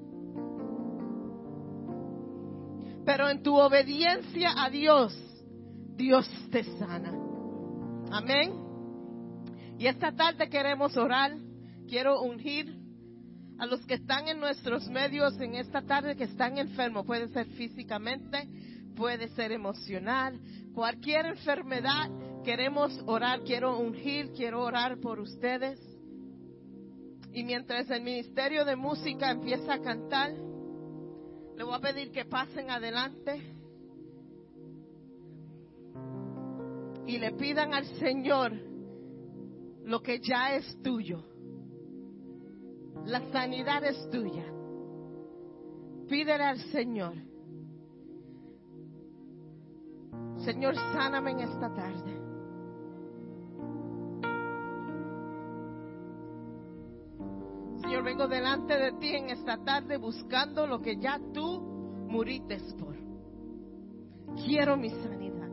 Pero 3.05 3.29
en 3.29 3.43
tu 3.43 3.55
obediencia 3.57 4.53
a 4.57 4.71
Dios, 4.71 5.15
Dios 5.97 6.29
te 6.51 6.65
sana. 6.79 7.13
Amén. 8.11 8.65
Y 9.79 9.87
esta 9.87 10.13
tarde 10.13 10.49
queremos 10.49 10.97
orar. 10.97 11.37
Quiero 11.89 12.23
ungir 12.23 12.75
a 13.59 13.67
los 13.67 13.85
que 13.87 13.95
están 13.95 14.29
en 14.29 14.41
nuestros 14.41 14.89
medios 14.89 15.39
en 15.41 15.55
esta 15.55 15.83
tarde 15.83 16.17
que 16.17 16.25
están 16.25 16.59
enfermos. 16.59 17.05
Puede 17.05 17.29
ser 17.29 17.47
físicamente, 17.49 18.49
puede 18.97 19.29
ser 19.31 19.53
emocional, 19.53 20.41
cualquier 20.75 21.27
enfermedad. 21.27 22.11
Queremos 22.45 22.99
orar, 23.07 23.43
quiero 23.43 23.79
ungir, 23.79 24.33
quiero 24.33 24.63
orar 24.63 24.99
por 25.01 25.21
ustedes. 25.21 25.81
Y 27.33 27.43
mientras 27.43 27.91
el 27.91 28.03
Ministerio 28.03 28.65
de 28.65 28.77
Música 28.77 29.31
empieza 29.31 29.75
a 29.75 29.81
cantar, 29.81 30.33
le 31.57 31.65
voy 31.65 31.75
a 31.75 31.81
pedir 31.81 32.11
que 32.11 32.25
pasen 32.25 32.71
adelante 32.71 33.41
y 37.07 37.19
le 37.19 37.33
pidan 37.33 37.75
al 37.75 37.85
Señor 37.99 38.53
lo 39.85 40.03
que 40.03 40.21
ya 40.21 40.57
es 40.57 40.83
tuyo. 40.83 41.23
La 43.07 43.21
sanidad 43.31 43.85
es 43.85 44.09
tuya. 44.11 44.45
Pídele 46.09 46.45
al 46.45 46.59
Señor. 46.71 47.15
Señor, 50.45 50.75
sáname 50.75 51.33
en 51.33 51.41
esta 51.41 51.73
tarde. 51.75 52.24
Señor, 57.95 58.07
vengo 58.07 58.27
delante 58.27 58.77
de 58.77 58.91
ti 58.95 59.15
en 59.15 59.31
esta 59.31 59.57
tarde 59.59 59.99
buscando 59.99 60.67
lo 60.67 60.83
que 60.83 60.97
ya 60.97 61.21
tú 61.33 61.61
muriste 62.09 62.59
por. 62.77 62.97
Quiero 64.45 64.77
mi 64.77 64.91
sanidad. 64.91 65.49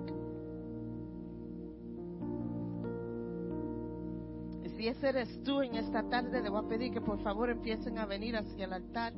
Si 4.76 4.88
ese 4.88 5.10
eres 5.10 5.44
tú 5.44 5.62
en 5.62 5.76
esta 5.76 6.02
tarde, 6.10 6.42
le 6.42 6.50
voy 6.50 6.66
a 6.66 6.68
pedir 6.68 6.92
que 6.92 7.02
por 7.02 7.22
favor 7.22 7.52
empiecen 7.52 8.00
a 8.00 8.08
venir 8.08 8.36
hacia 8.36 8.66
el 8.66 8.74
altar. 8.74 9.14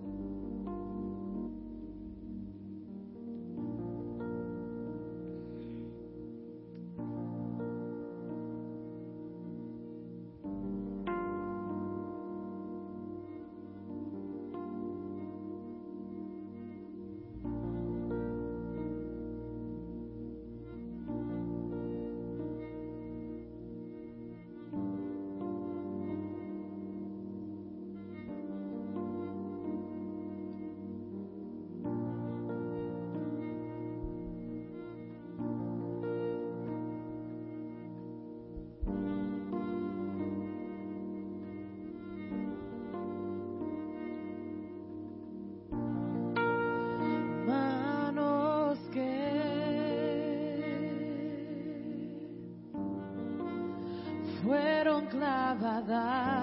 Clavadas 55.64 56.43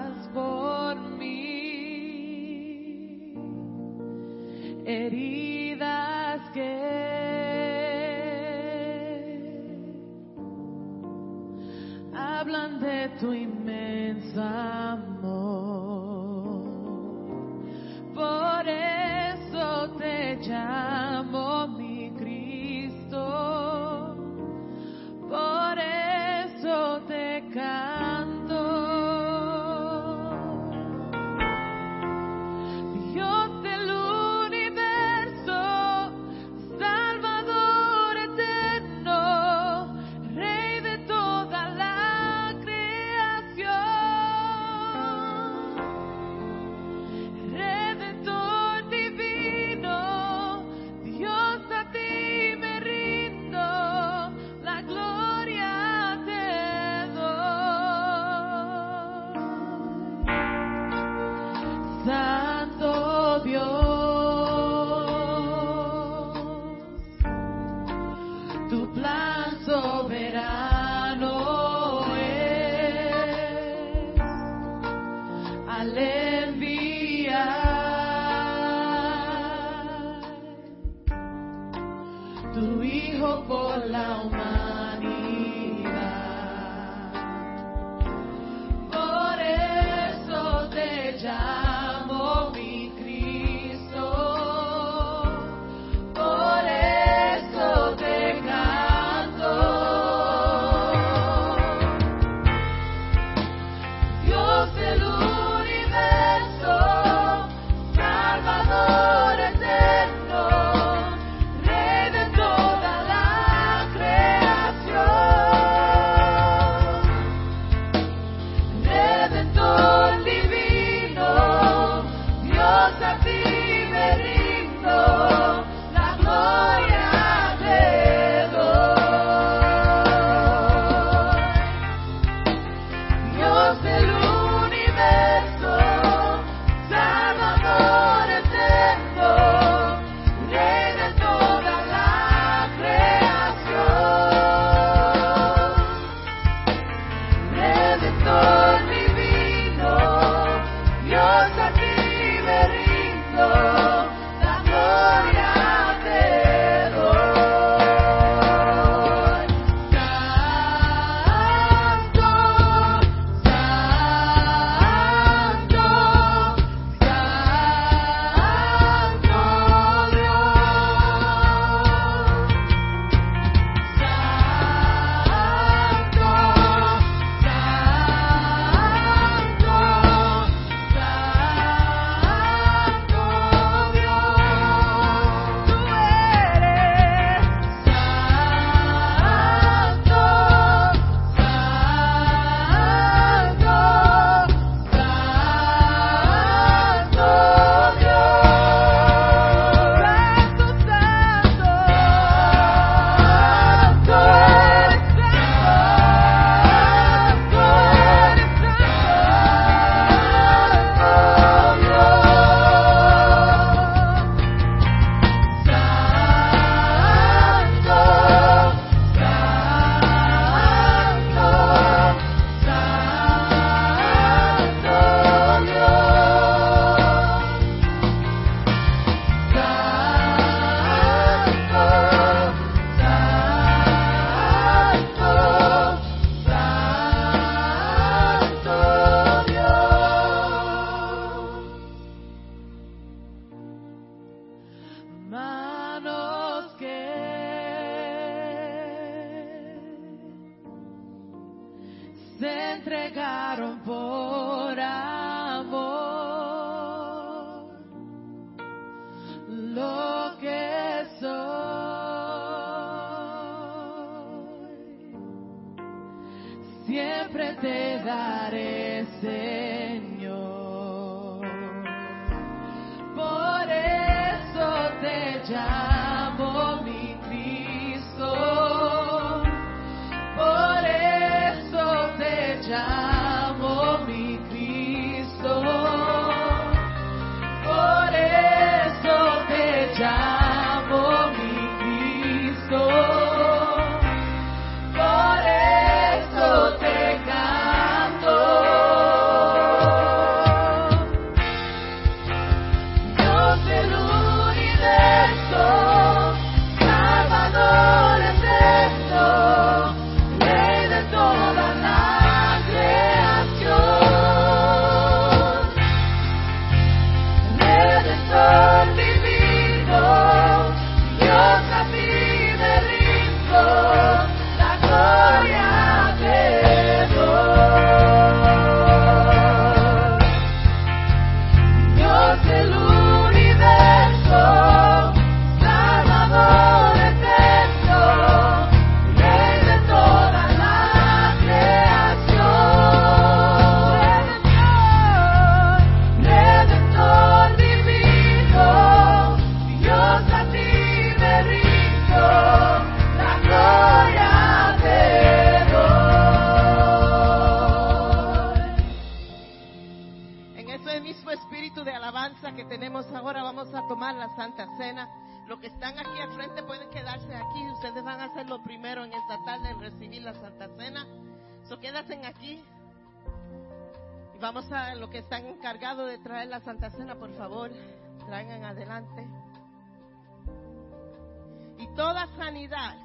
sanidad, 382.51 382.97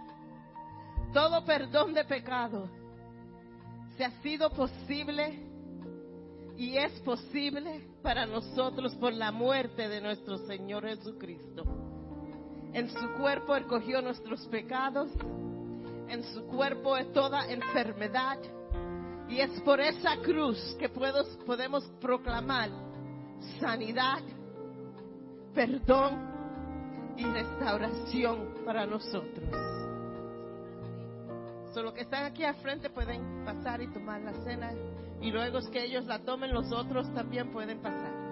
todo 1.12 1.44
perdón 1.44 1.94
de 1.94 2.04
pecado, 2.04 2.68
se 3.96 4.04
ha 4.04 4.10
sido 4.20 4.50
posible 4.50 5.38
y 6.56 6.76
es 6.76 6.92
posible 7.02 7.86
para 8.02 8.26
nosotros 8.26 8.92
por 8.96 9.12
la 9.12 9.30
muerte 9.30 9.88
de 9.88 10.00
nuestro 10.00 10.38
Señor 10.48 10.84
Jesucristo. 10.84 11.62
En 12.72 12.90
su 12.90 13.08
cuerpo 13.12 13.54
Él 13.54 13.66
cogió 13.66 14.02
nuestros 14.02 14.44
pecados, 14.48 15.10
en 16.08 16.24
su 16.34 16.44
cuerpo 16.48 16.96
es 16.96 17.12
toda 17.12 17.48
enfermedad 17.48 18.38
y 19.28 19.38
es 19.38 19.60
por 19.60 19.80
esa 19.80 20.16
cruz 20.22 20.58
que 20.80 20.88
puedo- 20.88 21.24
podemos 21.46 21.84
proclamar 22.00 22.70
sanidad, 23.60 24.18
perdón 25.54 26.34
y 27.16 27.24
restauración 27.24 28.55
para 28.66 28.84
nosotros. 28.84 29.48
Solo 31.72 31.94
que 31.94 32.00
están 32.00 32.24
aquí 32.24 32.42
al 32.42 32.56
frente 32.56 32.90
pueden 32.90 33.44
pasar 33.44 33.80
y 33.80 33.86
tomar 33.92 34.20
la 34.20 34.34
cena 34.44 34.72
y 35.20 35.30
luego 35.30 35.60
que 35.70 35.84
ellos 35.84 36.04
la 36.04 36.18
tomen, 36.18 36.52
los 36.52 36.72
otros 36.72 37.12
también 37.14 37.52
pueden 37.52 37.80
pasar. 37.80 38.25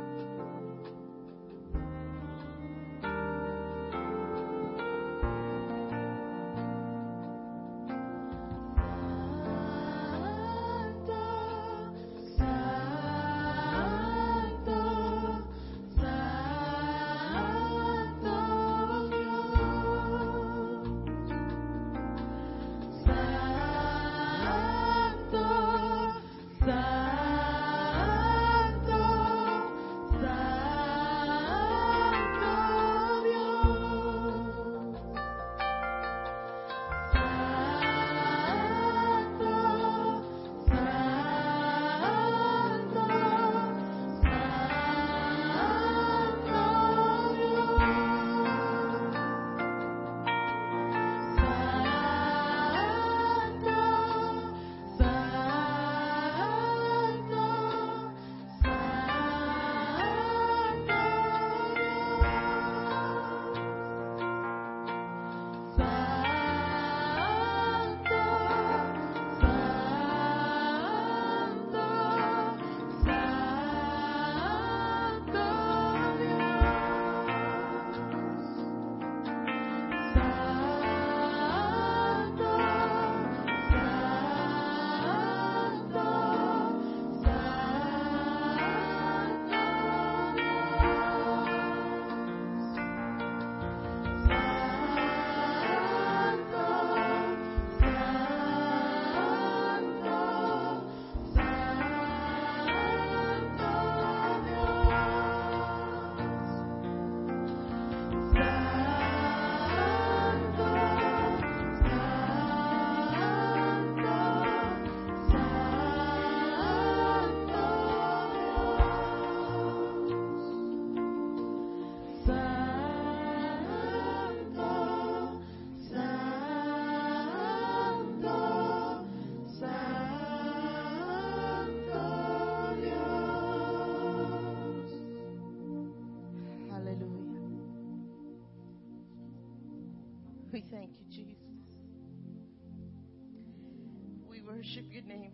Worship 144.65 144.91
your 144.91 145.03
name, 145.03 145.31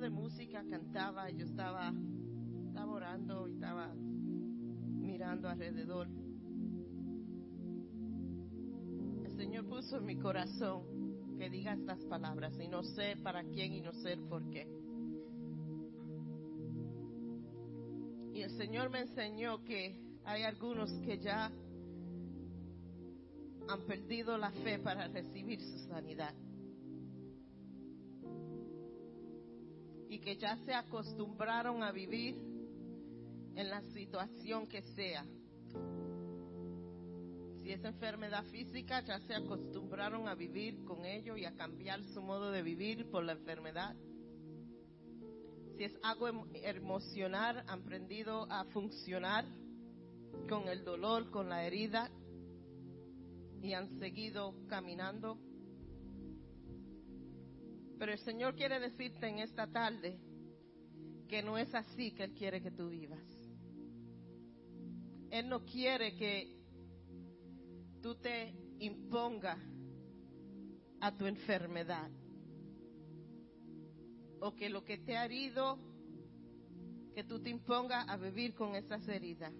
de 0.00 0.10
música 0.10 0.62
cantaba, 0.68 1.30
yo 1.30 1.46
estaba, 1.46 1.90
estaba 2.66 2.92
orando 2.92 3.48
y 3.48 3.52
estaba 3.52 3.94
mirando 3.94 5.48
alrededor. 5.48 6.25
Puso 9.86 9.98
en 9.98 10.04
mi 10.04 10.16
corazón 10.16 10.82
que 11.38 11.48
diga 11.48 11.72
estas 11.74 12.04
palabras 12.06 12.52
y 12.58 12.66
no 12.66 12.82
sé 12.82 13.16
para 13.22 13.44
quién 13.44 13.72
y 13.72 13.80
no 13.80 13.92
sé 13.92 14.16
por 14.16 14.42
qué. 14.50 14.66
Y 18.34 18.42
el 18.42 18.50
Señor 18.56 18.90
me 18.90 19.02
enseñó 19.02 19.62
que 19.62 19.94
hay 20.24 20.42
algunos 20.42 20.90
que 21.04 21.18
ya 21.18 21.52
han 23.68 23.80
perdido 23.86 24.36
la 24.36 24.50
fe 24.50 24.80
para 24.80 25.06
recibir 25.06 25.60
su 25.60 25.78
sanidad. 25.88 26.34
y 30.08 30.20
que 30.20 30.36
ya 30.36 30.56
se 30.64 30.72
acostumbraron 30.72 31.82
a 31.82 31.90
vivir 31.92 32.36
en 33.54 33.68
la 33.68 33.82
situación 33.92 34.66
que 34.66 34.80
sea. 34.94 35.26
Si 37.66 37.72
es 37.72 37.84
enfermedad 37.84 38.44
física, 38.44 39.00
ya 39.04 39.18
se 39.18 39.34
acostumbraron 39.34 40.28
a 40.28 40.36
vivir 40.36 40.84
con 40.84 41.04
ello 41.04 41.36
y 41.36 41.46
a 41.46 41.56
cambiar 41.56 42.00
su 42.14 42.22
modo 42.22 42.52
de 42.52 42.62
vivir 42.62 43.10
por 43.10 43.24
la 43.24 43.32
enfermedad. 43.32 43.96
Si 45.76 45.82
es 45.82 45.92
algo 46.04 46.28
emo- 46.28 46.46
emocional, 46.54 47.64
han 47.66 47.80
aprendido 47.80 48.46
a 48.52 48.66
funcionar 48.66 49.44
con 50.48 50.68
el 50.68 50.84
dolor, 50.84 51.28
con 51.32 51.48
la 51.48 51.66
herida 51.66 52.08
y 53.60 53.72
han 53.72 53.98
seguido 53.98 54.54
caminando 54.68 55.36
pero 57.98 58.12
el 58.12 58.18
Señor 58.20 58.54
quiere 58.54 58.78
decirte 58.78 59.26
en 59.26 59.40
esta 59.40 59.66
tarde 59.66 60.20
que 61.28 61.42
no 61.42 61.58
es 61.58 61.74
así 61.74 62.12
que 62.12 62.22
Él 62.22 62.34
quiere 62.34 62.62
que 62.62 62.70
tú 62.70 62.90
vivas. 62.90 63.24
Él 65.30 65.48
no 65.48 65.64
quiere 65.64 66.14
que 66.14 66.55
tú 68.06 68.14
te 68.14 68.54
impongas 68.78 69.58
a 71.00 71.10
tu 71.10 71.26
enfermedad 71.26 72.08
o 74.38 74.54
que 74.54 74.68
lo 74.68 74.84
que 74.84 74.98
te 74.98 75.16
ha 75.16 75.24
herido 75.24 75.76
que 77.16 77.24
tú 77.24 77.42
te 77.42 77.50
impongas 77.50 78.08
a 78.08 78.16
vivir 78.16 78.54
con 78.54 78.76
esas 78.76 79.08
heridas. 79.08 79.52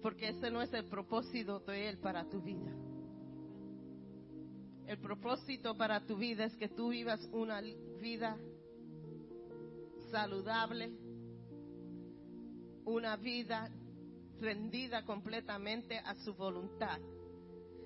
Porque 0.00 0.30
ese 0.30 0.50
no 0.50 0.62
es 0.62 0.72
el 0.72 0.86
propósito 0.86 1.60
de 1.60 1.90
Él 1.90 1.98
para 1.98 2.26
tu 2.30 2.40
vida. 2.40 2.74
El 4.86 4.98
propósito 5.00 5.76
para 5.76 6.06
tu 6.06 6.16
vida 6.16 6.46
es 6.46 6.56
que 6.56 6.70
tú 6.70 6.88
vivas 6.88 7.20
una 7.30 7.60
vida 8.00 8.38
saludable, 10.10 10.94
una 12.86 13.18
vida 13.18 13.70
rendida 14.40 15.04
completamente 15.04 15.98
a 15.98 16.14
su 16.16 16.34
voluntad. 16.34 16.98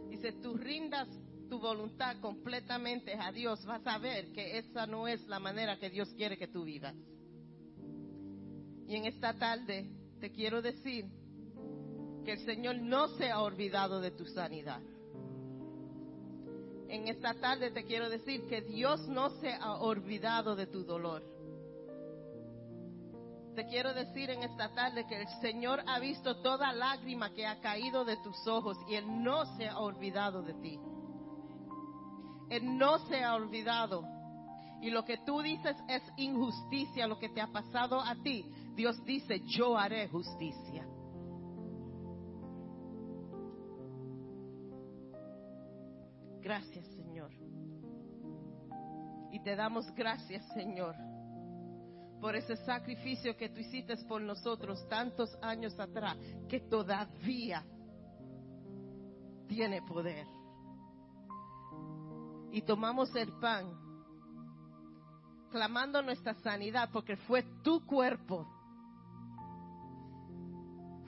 Dice, 0.09 0.32
tú 0.32 0.57
rindas 0.57 1.09
tu 1.48 1.59
voluntad 1.59 2.16
completamente 2.20 3.14
a 3.14 3.30
Dios, 3.32 3.64
vas 3.66 3.86
a 3.86 3.98
ver 3.98 4.32
que 4.32 4.59
esa 4.59 4.86
no 4.86 5.07
es 5.07 5.26
la 5.26 5.38
manera 5.38 5.78
que 5.78 5.90
Dios 5.90 6.12
quiere 6.14 6.38
que 6.38 6.48
tú 6.48 6.64
vivas. 6.64 6.94
Y 8.86 8.96
en 8.96 9.07
esta 9.07 9.34
tarde 9.34 9.86
te 10.20 10.30
quiero 10.30 10.62
decir 10.62 11.07
que 12.24 12.32
el 12.32 12.44
Señor 12.44 12.76
no 12.76 13.09
se 13.16 13.30
ha 13.30 13.40
olvidado 13.40 14.00
de 14.00 14.11
tu 14.11 14.26
sanidad. 14.26 14.80
En 16.88 17.09
esta 17.09 17.34
tarde 17.34 17.70
te 17.70 17.84
quiero 17.84 18.09
decir 18.09 18.46
que 18.46 18.62
Dios 18.62 19.09
no 19.09 19.30
se 19.40 19.52
ha 19.52 19.78
olvidado 19.78 20.55
de 20.55 20.66
tu 20.66 20.84
dolor. 20.84 21.34
Te 23.55 23.66
quiero 23.66 23.94
decir 23.94 24.30
en 24.30 24.42
esta 24.42 24.68
tarde 24.74 25.07
que 25.07 25.20
el 25.20 25.28
Señor 25.40 25.80
ha 25.86 26.00
visto 26.00 26.42
toda 26.42 26.72
lágrima 26.72 27.30
que 27.30 27.46
ha 27.46 27.61
caído 27.61 28.05
de 28.05 28.16
tus 28.16 28.46
ojos 28.48 28.76
y 28.88 28.96
Él 28.96 29.22
no 29.22 29.46
se 29.57 29.68
ha 29.68 29.78
olvidado 29.78 30.42
de 30.42 30.55
ti. 30.55 30.80
Él 32.50 32.76
no 32.76 32.98
se 33.07 33.22
ha 33.22 33.34
olvidado. 33.34 34.05
Y 34.80 34.90
lo 34.90 35.05
que 35.05 35.18
tú 35.18 35.40
dices 35.40 35.76
es 35.88 36.02
injusticia, 36.16 37.07
lo 37.07 37.18
que 37.18 37.28
te 37.28 37.40
ha 37.40 37.46
pasado 37.46 38.00
a 38.00 38.16
ti. 38.16 38.44
Dios 38.74 39.02
dice, 39.05 39.40
yo 39.46 39.78
haré 39.78 40.09
justicia. 40.09 40.84
Gracias, 46.40 46.86
Señor. 46.88 47.30
Y 49.30 49.40
te 49.42 49.55
damos 49.55 49.90
gracias, 49.94 50.44
Señor, 50.55 50.94
por 52.25 52.35
ese 52.35 52.57
sacrificio 52.57 53.37
que 53.37 53.51
tú 53.51 53.61
hiciste 53.61 53.95
por 54.09 54.18
nosotros 54.18 54.89
tantos 54.89 55.37
años 55.43 55.79
atrás, 55.79 56.16
que 56.49 56.59
todavía 56.59 57.62
tiene 59.47 59.83
poder. 59.83 60.27
Y 62.51 62.62
tomamos 62.62 63.14
el 63.14 63.31
pan, 63.41 63.70
clamando 65.51 66.01
nuestra 66.01 66.33
sanidad, 66.37 66.89
porque 66.91 67.14
fue 67.14 67.43
tu 67.62 67.85
cuerpo. 67.85 68.47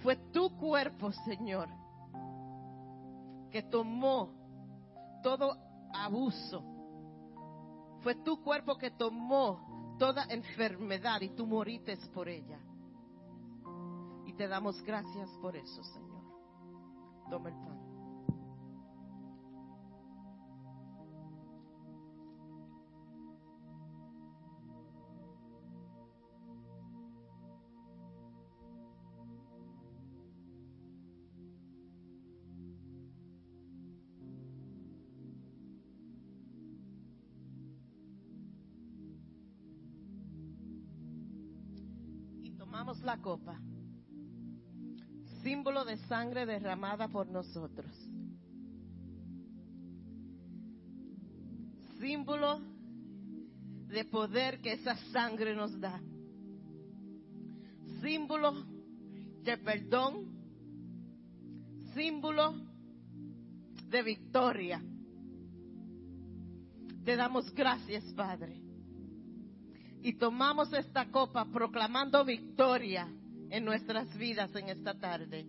Fue 0.02 0.16
tu 0.34 0.54
cuerpo, 0.58 1.12
Señor, 1.24 1.70
que 3.50 3.62
tomó 3.62 4.34
todo 5.22 5.56
abuso. 5.94 6.62
Fue 8.02 8.16
tu 8.16 8.42
cuerpo 8.42 8.76
que 8.76 8.90
tomó 8.90 9.65
toda 9.98 10.24
enfermedad 10.28 11.20
y 11.20 11.30
tú 11.30 11.46
por 12.08 12.28
ella. 12.28 12.58
Y 14.26 14.32
te 14.34 14.48
damos 14.48 14.82
gracias 14.82 15.30
por 15.40 15.56
eso, 15.56 15.82
Señor. 15.82 16.24
Toma 17.30 17.48
el 17.48 17.54
pan. 17.54 17.85
Copa, 43.26 43.60
símbolo 45.42 45.84
de 45.84 45.96
sangre 46.06 46.46
derramada 46.46 47.08
por 47.08 47.26
nosotros, 47.26 47.90
símbolo 51.98 52.60
de 53.88 54.04
poder 54.04 54.60
que 54.60 54.74
esa 54.74 54.94
sangre 55.10 55.56
nos 55.56 55.72
da, 55.80 56.00
símbolo 58.00 58.64
de 59.42 59.58
perdón, 59.58 60.12
símbolo 61.94 62.54
de 63.88 64.02
victoria. 64.04 64.80
Te 67.04 67.16
damos 67.16 67.52
gracias, 67.52 68.04
Padre 68.12 68.65
y 70.06 70.12
tomamos 70.12 70.72
esta 70.72 71.10
copa 71.10 71.44
proclamando 71.52 72.24
victoria 72.24 73.08
en 73.50 73.64
nuestras 73.64 74.16
vidas 74.16 74.54
en 74.54 74.68
esta 74.68 74.96
tarde. 74.96 75.44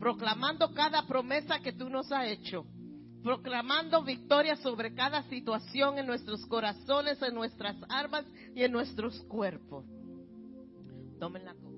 Proclamando 0.00 0.72
cada 0.72 1.06
promesa 1.06 1.60
que 1.60 1.74
tú 1.74 1.90
nos 1.90 2.10
has 2.10 2.28
hecho. 2.28 2.64
Proclamando 3.22 4.02
victoria 4.02 4.56
sobre 4.56 4.94
cada 4.94 5.24
situación 5.24 5.98
en 5.98 6.06
nuestros 6.06 6.46
corazones, 6.46 7.20
en 7.20 7.34
nuestras 7.34 7.76
armas 7.90 8.24
y 8.54 8.62
en 8.62 8.72
nuestros 8.72 9.20
cuerpos. 9.24 9.84
Tomen 11.20 11.44
la 11.44 11.52
copa. 11.52 11.71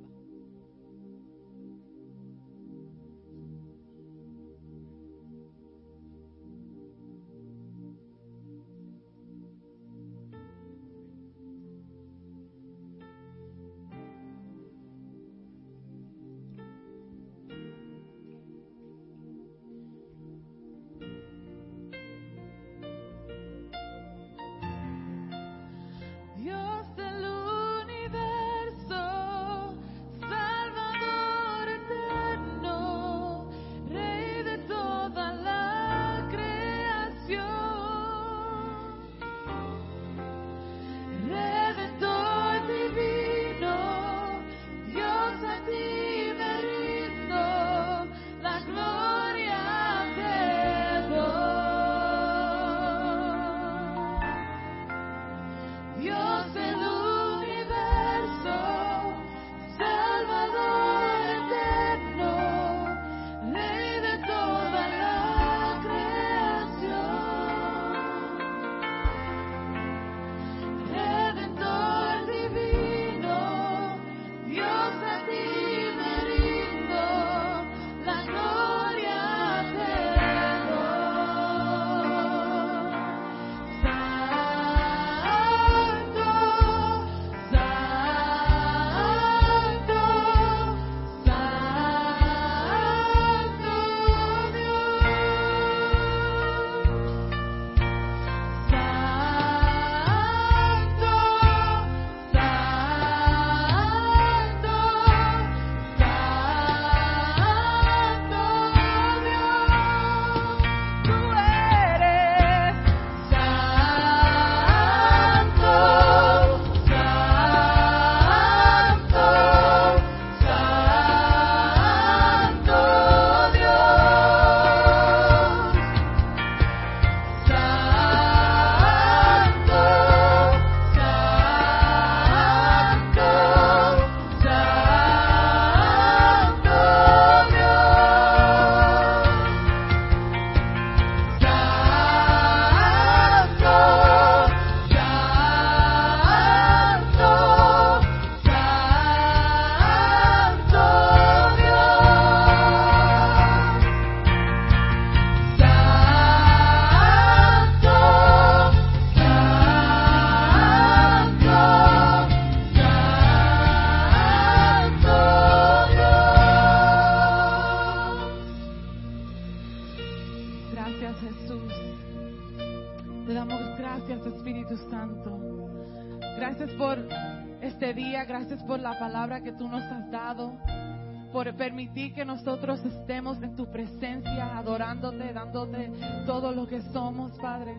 Padre. 187.33 187.77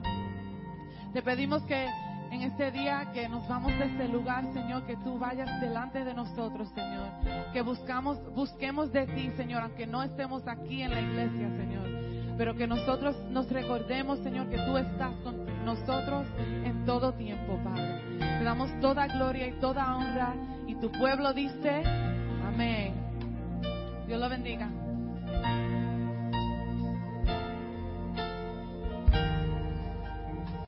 Te 1.13 1.21
pedimos 1.21 1.63
que 1.63 1.87
en 2.31 2.41
este 2.41 2.71
día 2.71 3.09
que 3.13 3.29
nos 3.29 3.47
vamos 3.47 3.71
de 3.77 3.85
este 3.85 4.07
lugar, 4.09 4.43
Señor, 4.53 4.85
que 4.85 4.97
tú 4.97 5.17
vayas 5.17 5.61
delante 5.61 6.03
de 6.03 6.13
nosotros, 6.13 6.69
Señor. 6.69 7.07
Que 7.53 7.61
buscamos, 7.61 8.19
busquemos 8.33 8.91
de 8.91 9.07
ti, 9.07 9.31
Señor, 9.37 9.63
aunque 9.63 9.87
no 9.87 10.03
estemos 10.03 10.47
aquí 10.47 10.81
en 10.81 10.91
la 10.91 11.01
iglesia, 11.01 11.49
Señor. 11.57 11.87
Pero 12.37 12.55
que 12.55 12.67
nosotros 12.67 13.15
nos 13.29 13.49
recordemos, 13.49 14.19
Señor, 14.19 14.49
que 14.49 14.57
tú 14.57 14.77
estás 14.77 15.13
con 15.23 15.45
nosotros 15.63 16.27
en 16.37 16.85
todo 16.85 17.13
tiempo, 17.13 17.57
Padre. 17.63 18.01
Te 18.19 18.43
damos 18.43 18.69
toda 18.81 19.07
gloria 19.07 19.47
y 19.47 19.53
toda 19.53 19.95
honra. 19.95 20.33
Y 20.67 20.75
tu 20.75 20.91
pueblo 20.91 21.33
dice, 21.33 21.83
amén. 22.45 22.93
Dios 24.07 24.19
lo 24.19 24.29
bendiga. 24.29 24.69